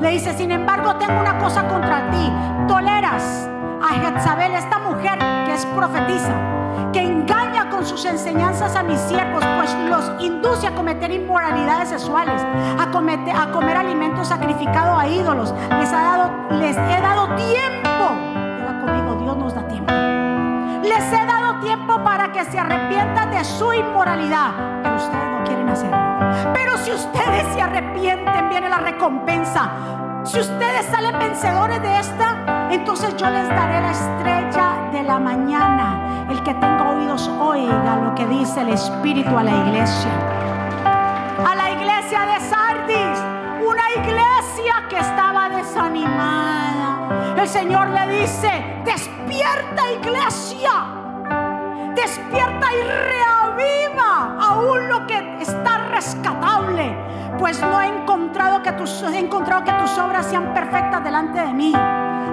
[0.00, 2.32] Le dice, sin embargo, tengo una cosa contra ti.
[2.66, 3.48] Toleras
[3.80, 6.61] a Jezabel, esta mujer que es profetisa,
[6.92, 12.42] que engaña con sus enseñanzas a mis siervos, pues los induce a cometer inmoralidades sexuales,
[12.78, 15.54] a, cometer, a comer alimentos sacrificados a ídolos.
[15.78, 18.04] Les, ha dado, les he dado tiempo.
[18.58, 19.92] Diga conmigo, Dios nos da tiempo.
[20.82, 24.50] Les he dado tiempo para que se arrepientan de su inmoralidad,
[24.82, 26.52] pero ustedes no quieren hacerlo.
[26.52, 29.70] Pero si ustedes se arrepienten, viene la recompensa.
[30.24, 36.26] Si ustedes salen vencedores de esta, entonces yo les daré la estrella de la mañana.
[36.30, 40.10] El que tenga oídos oiga lo que dice el Espíritu a la iglesia.
[41.46, 43.18] A la iglesia de Sardis,
[43.66, 47.34] una iglesia que estaba desanimada.
[47.36, 50.70] El Señor le dice, despierta iglesia,
[51.94, 59.18] despierta y reaviva aún lo que está rescatable pues no he encontrado que tus, he
[59.18, 61.72] encontrado que tus obras sean perfectas delante de mí.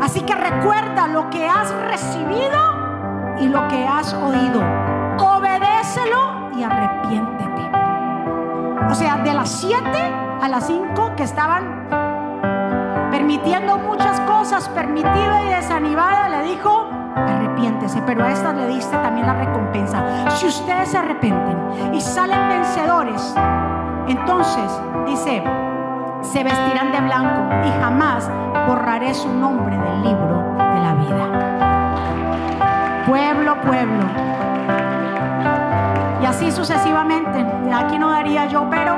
[0.01, 4.61] Así que recuerda lo que has recibido y lo que has oído.
[5.19, 7.69] Obedécelo y arrepiéntete.
[8.89, 9.81] O sea, de las 7
[10.41, 11.87] a las 5 que estaban
[13.11, 19.27] permitiendo muchas cosas, permitida y desanimada, le dijo, arrepiéntese, pero a estas le diste también
[19.27, 20.29] la recompensa.
[20.31, 23.35] Si ustedes se arrepienten y salen vencedores,
[24.07, 25.43] entonces, dice,
[26.21, 28.29] se vestirán de blanco y jamás
[28.67, 31.27] borraré su nombre del libro de la vida.
[33.07, 34.03] Pueblo, pueblo.
[36.21, 37.45] Y así sucesivamente.
[37.73, 38.97] Aquí no daría yo, pero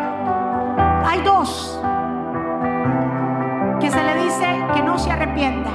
[1.05, 1.79] hay dos
[3.79, 5.69] que se le dice que no se arrepienta.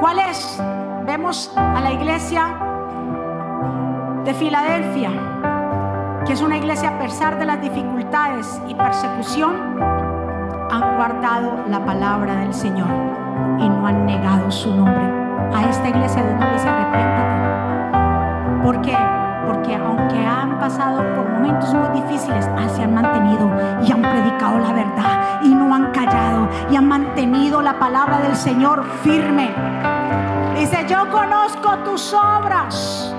[0.00, 0.62] ¿Cuál es?
[1.04, 2.48] Vemos a la iglesia
[4.24, 5.31] de Filadelfia
[6.26, 9.80] que es una iglesia a pesar de las dificultades y persecución,
[10.70, 12.88] han guardado la palabra del Señor
[13.58, 15.02] y no han negado su nombre.
[15.54, 18.62] A esta iglesia de no dice arrepiéntate.
[18.62, 18.96] ¿Por qué?
[19.46, 23.50] Porque aunque han pasado por momentos muy difíciles, ah, se han mantenido
[23.84, 28.36] y han predicado la verdad y no han callado y han mantenido la palabra del
[28.36, 29.50] Señor firme.
[30.56, 33.12] Dice, yo conozco tus obras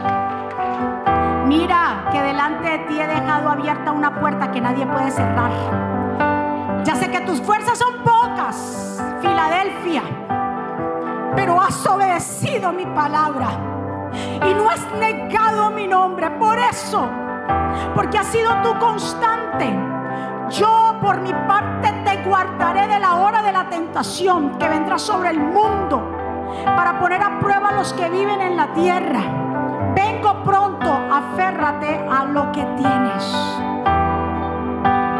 [1.55, 5.51] Mira que delante de ti he dejado abierta una puerta que nadie puede cerrar.
[6.83, 10.01] Ya sé que tus fuerzas son pocas, Filadelfia,
[11.35, 13.49] pero has obedecido mi palabra
[14.49, 16.31] y no has negado mi nombre.
[16.31, 17.07] Por eso,
[17.93, 19.79] porque has sido tú constante,
[20.49, 25.29] Yo por mi parte te guardaré de la hora de la tentación que vendrá sobre
[25.29, 26.01] el mundo
[26.65, 29.42] para poner a prueba a los que viven en la tierra.
[30.23, 33.33] Pronto, aférrate a lo que tienes.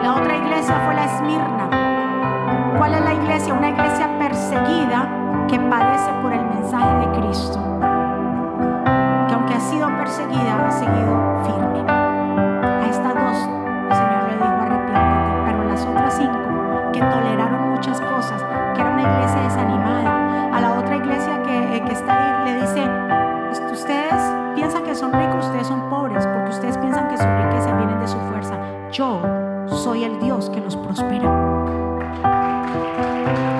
[0.01, 1.69] La otra iglesia fue la Esmirna.
[2.77, 3.53] ¿Cuál es la iglesia?
[3.53, 5.07] Una iglesia perseguida
[5.49, 7.59] que padece por el mensaje de Cristo.
[9.27, 11.83] Que aunque ha sido perseguida, ha seguido firme.
[11.89, 13.49] A estas dos,
[13.89, 18.41] el Señor le dijo arrepiéntete, pero las otras cinco que toleraron muchas cosas,
[18.73, 22.89] que era una iglesia desanimada, a la otra iglesia que, eh, está ahí le dice,
[23.71, 24.22] ustedes
[24.99, 28.55] son ricos, ustedes son pobres, porque ustedes piensan que su riqueza viene de su fuerza.
[28.91, 29.21] Yo
[29.67, 31.29] soy el Dios que los prospera.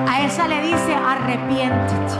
[0.08, 2.14] A esa le dice, arrepiéntete.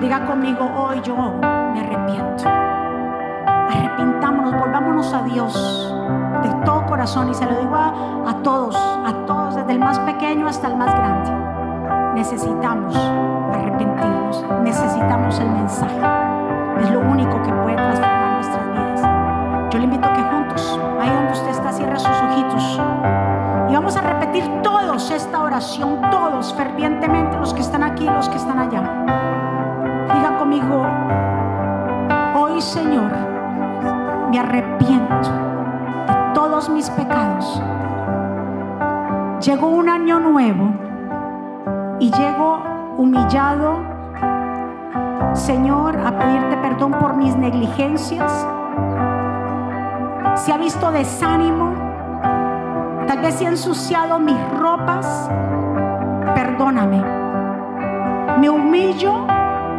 [0.00, 2.44] Diga conmigo, hoy yo me arrepiento.
[3.46, 5.94] Arrepintámonos, volvámonos a Dios
[6.42, 7.30] de todo corazón.
[7.30, 10.92] Y se lo digo a todos, a todos, desde el más pequeño hasta el más
[10.94, 11.30] grande.
[12.14, 12.96] Necesitamos
[13.52, 16.31] arrepentirnos, necesitamos el mensaje.
[16.80, 19.00] Es lo único que puede transformar nuestras vidas.
[19.70, 22.80] Yo le invito a que juntos, ahí donde usted está, cierre sus ojitos.
[23.68, 28.28] Y vamos a repetir todos esta oración, todos fervientemente, los que están aquí y los
[28.28, 28.82] que están allá.
[30.14, 30.86] Diga conmigo,
[32.34, 33.10] hoy Señor,
[34.30, 35.30] me arrepiento
[36.06, 37.62] de todos mis pecados.
[39.40, 40.70] Llegó un año nuevo
[41.98, 42.62] y llego
[42.96, 43.91] humillado,
[45.42, 48.46] Señor, a pedirte perdón por mis negligencias.
[50.36, 51.72] Si ha visto desánimo,
[53.08, 55.28] tal vez si ha ensuciado mis ropas,
[56.36, 57.02] perdóname.
[58.38, 59.26] Me humillo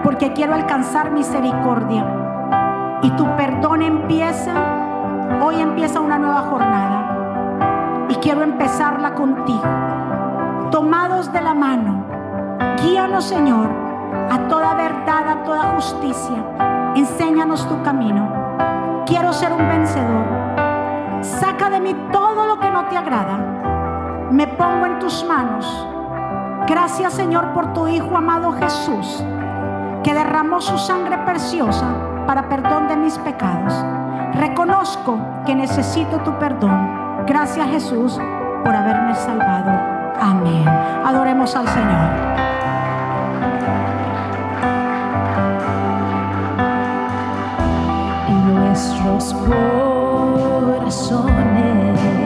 [0.03, 2.99] porque quiero alcanzar misericordia.
[3.01, 4.53] Y tu perdón empieza,
[5.41, 8.07] hoy empieza una nueva jornada.
[8.09, 9.63] Y quiero empezarla contigo.
[10.71, 12.03] Tomados de la mano,
[12.81, 13.82] guíanos Señor
[14.29, 16.43] a toda verdad, a toda justicia.
[16.95, 18.27] Enséñanos tu camino.
[19.05, 20.25] Quiero ser un vencedor.
[21.21, 24.29] Saca de mí todo lo que no te agrada.
[24.31, 25.87] Me pongo en tus manos.
[26.67, 29.23] Gracias Señor por tu Hijo amado Jesús,
[30.03, 31.85] que derramó su sangre preciosa
[32.25, 33.73] para perdón de mis pecados.
[34.33, 37.25] Reconozco que necesito tu perdón.
[37.27, 38.19] Gracias Jesús
[38.63, 39.71] por haberme salvado.
[40.19, 40.67] Amén.
[41.05, 42.42] Adoremos al Señor.
[49.13, 49.33] Nuestros
[50.89, 52.22] corazones.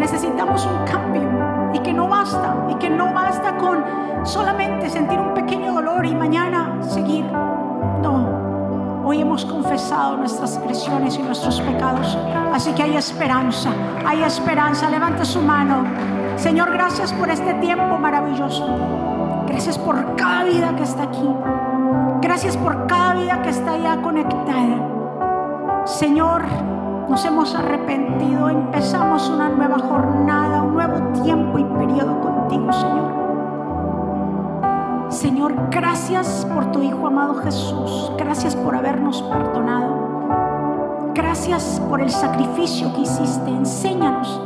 [0.00, 1.22] Necesitamos un cambio
[1.74, 3.84] y que no basta y que no basta con
[4.24, 7.24] solamente sentir un pequeño dolor y mañana seguir.
[7.26, 8.40] No.
[9.04, 12.16] Hoy hemos confesado nuestras transgresiones y nuestros pecados,
[12.52, 13.70] así que hay esperanza,
[14.06, 14.88] hay esperanza.
[14.88, 15.84] Levante su mano.
[16.36, 18.66] Señor, gracias por este tiempo maravilloso.
[19.46, 21.28] Gracias por cada vida que está aquí.
[22.22, 25.84] Gracias por cada vida que está ya conectada.
[25.84, 26.42] Señor,
[27.10, 33.10] nos hemos arrepentido, empezamos una nueva jornada, un nuevo tiempo y periodo contigo, Señor.
[35.08, 38.12] Señor, gracias por tu Hijo amado Jesús.
[38.16, 41.10] Gracias por habernos perdonado.
[41.12, 43.50] Gracias por el sacrificio que hiciste.
[43.50, 44.40] Enséñanos,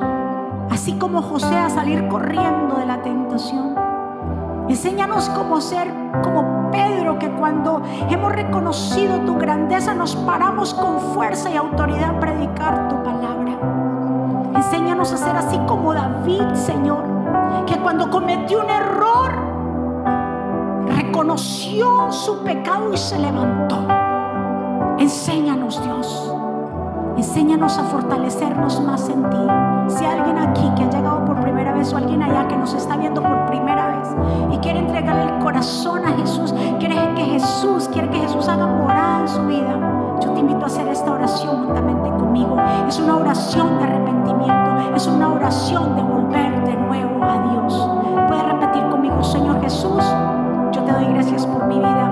[0.71, 3.74] así como José, a salir corriendo de la tentación.
[4.69, 5.93] Enséñanos cómo ser
[6.23, 12.21] como Pedro, que cuando hemos reconocido tu grandeza nos paramos con fuerza y autoridad a
[12.21, 13.53] predicar tu palabra.
[14.55, 17.05] Enséñanos a ser así como David, Señor,
[17.67, 19.33] que cuando cometió un error,
[20.97, 23.87] reconoció su pecado y se levantó.
[24.99, 26.35] Enséñanos, Dios.
[27.17, 29.47] Enséñanos a fortalecernos más en ti.
[29.89, 32.97] Si alguien aquí que ha llegado por primera vez o alguien allá que nos está
[32.97, 33.64] viendo por primera vez
[34.51, 39.21] y quiere entregarle el corazón a Jesús, quiere que Jesús, quiere que Jesús haga morada
[39.21, 42.57] en su vida, yo te invito a hacer esta oración juntamente conmigo.
[42.89, 47.91] Es una oración de arrepentimiento, es una oración de volver de nuevo a Dios.
[48.29, 50.03] Puedes repetir conmigo, Señor Jesús,
[50.73, 52.04] yo te doy gracias por mi vida.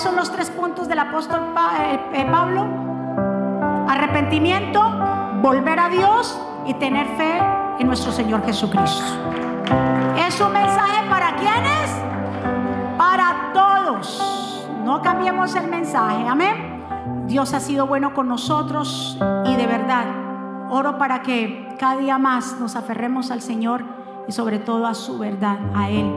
[0.00, 1.40] ¿Cuáles son los tres puntos del apóstol
[1.78, 2.66] eh, eh, Pablo?
[3.86, 4.82] Arrepentimiento,
[5.42, 7.38] volver a Dios y tener fe
[7.78, 9.04] en nuestro Señor Jesucristo.
[10.26, 11.90] ¿Es un mensaje para quiénes?
[12.96, 14.66] Para todos.
[14.86, 16.26] No cambiemos el mensaje.
[16.26, 17.26] Amén.
[17.26, 20.06] Dios ha sido bueno con nosotros y de verdad
[20.70, 23.84] oro para que cada día más nos aferremos al Señor
[24.26, 26.10] y sobre todo a su verdad, a Él,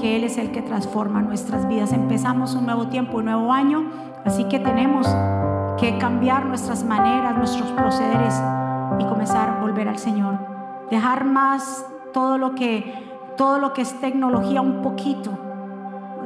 [0.00, 1.92] porque Él es el que transforma nuestras vidas.
[1.92, 3.84] Empezamos un nuevo tiempo, un nuevo año,
[4.24, 5.06] así que tenemos
[5.78, 8.34] que cambiar nuestras maneras, nuestros procederes
[8.98, 10.38] y comenzar a volver al Señor.
[10.90, 11.84] Dejar más
[12.14, 12.94] todo lo que
[13.36, 15.32] todo lo que es tecnología un poquito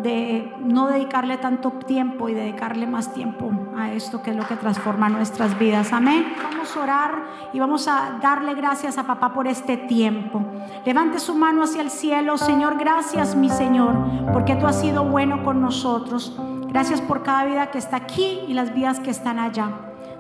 [0.05, 4.57] de no dedicarle tanto tiempo y dedicarle más tiempo a esto que es lo que
[4.57, 5.93] transforma nuestras vidas.
[5.93, 6.35] Amén.
[6.43, 10.43] Vamos a orar y vamos a darle gracias a papá por este tiempo.
[10.85, 13.97] Levante su mano hacia el cielo, Señor, gracias mi Señor,
[14.33, 16.37] porque tú has sido bueno con nosotros.
[16.69, 19.71] Gracias por cada vida que está aquí y las vidas que están allá.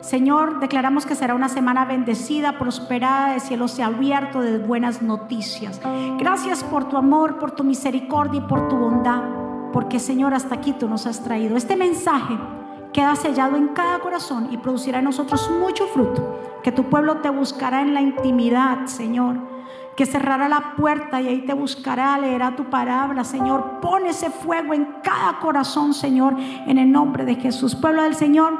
[0.00, 5.80] Señor, declaramos que será una semana bendecida, prosperada, de cielo sea abierto, de buenas noticias.
[6.18, 9.22] Gracias por tu amor, por tu misericordia y por tu bondad,
[9.72, 11.56] porque Señor, hasta aquí tú nos has traído.
[11.56, 12.36] Este mensaje
[12.94, 17.28] queda sellado en cada corazón y producirá en nosotros mucho fruto, que tu pueblo te
[17.28, 19.52] buscará en la intimidad, Señor
[19.96, 23.80] que cerrará la puerta y ahí te buscará, leerá tu palabra, Señor.
[23.80, 27.74] Pon ese fuego en cada corazón, Señor, en el nombre de Jesús.
[27.74, 28.54] Pueblo del Señor,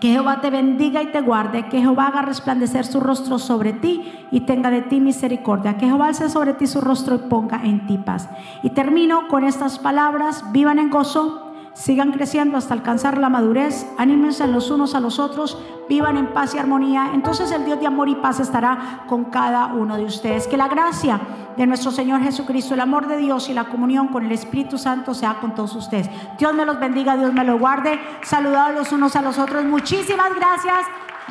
[0.00, 4.26] Que Jehová te bendiga y te guarde, que Jehová haga resplandecer su rostro sobre ti
[4.32, 7.86] y tenga de ti misericordia, que Jehová alce sobre ti su rostro y ponga en
[7.86, 8.28] ti paz.
[8.62, 14.46] Y termino con estas palabras, vivan en gozo, sigan creciendo hasta alcanzar la madurez, anímense
[14.46, 15.58] los unos a los otros,
[15.88, 17.10] vivan en paz y armonía.
[17.12, 20.46] Entonces el Dios de amor y paz estará con cada uno de ustedes.
[20.46, 21.20] Que la gracia
[21.56, 25.14] de nuestro Señor Jesucristo, el amor de Dios y la comunión con el Espíritu Santo
[25.14, 26.08] sea con todos ustedes.
[26.38, 28.00] Dios me los bendiga, Dios me los guarde.
[28.22, 29.64] Saludados los unos a los otros.
[29.64, 30.80] Muchísimas gracias.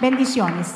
[0.02, 0.76] Bendiciones.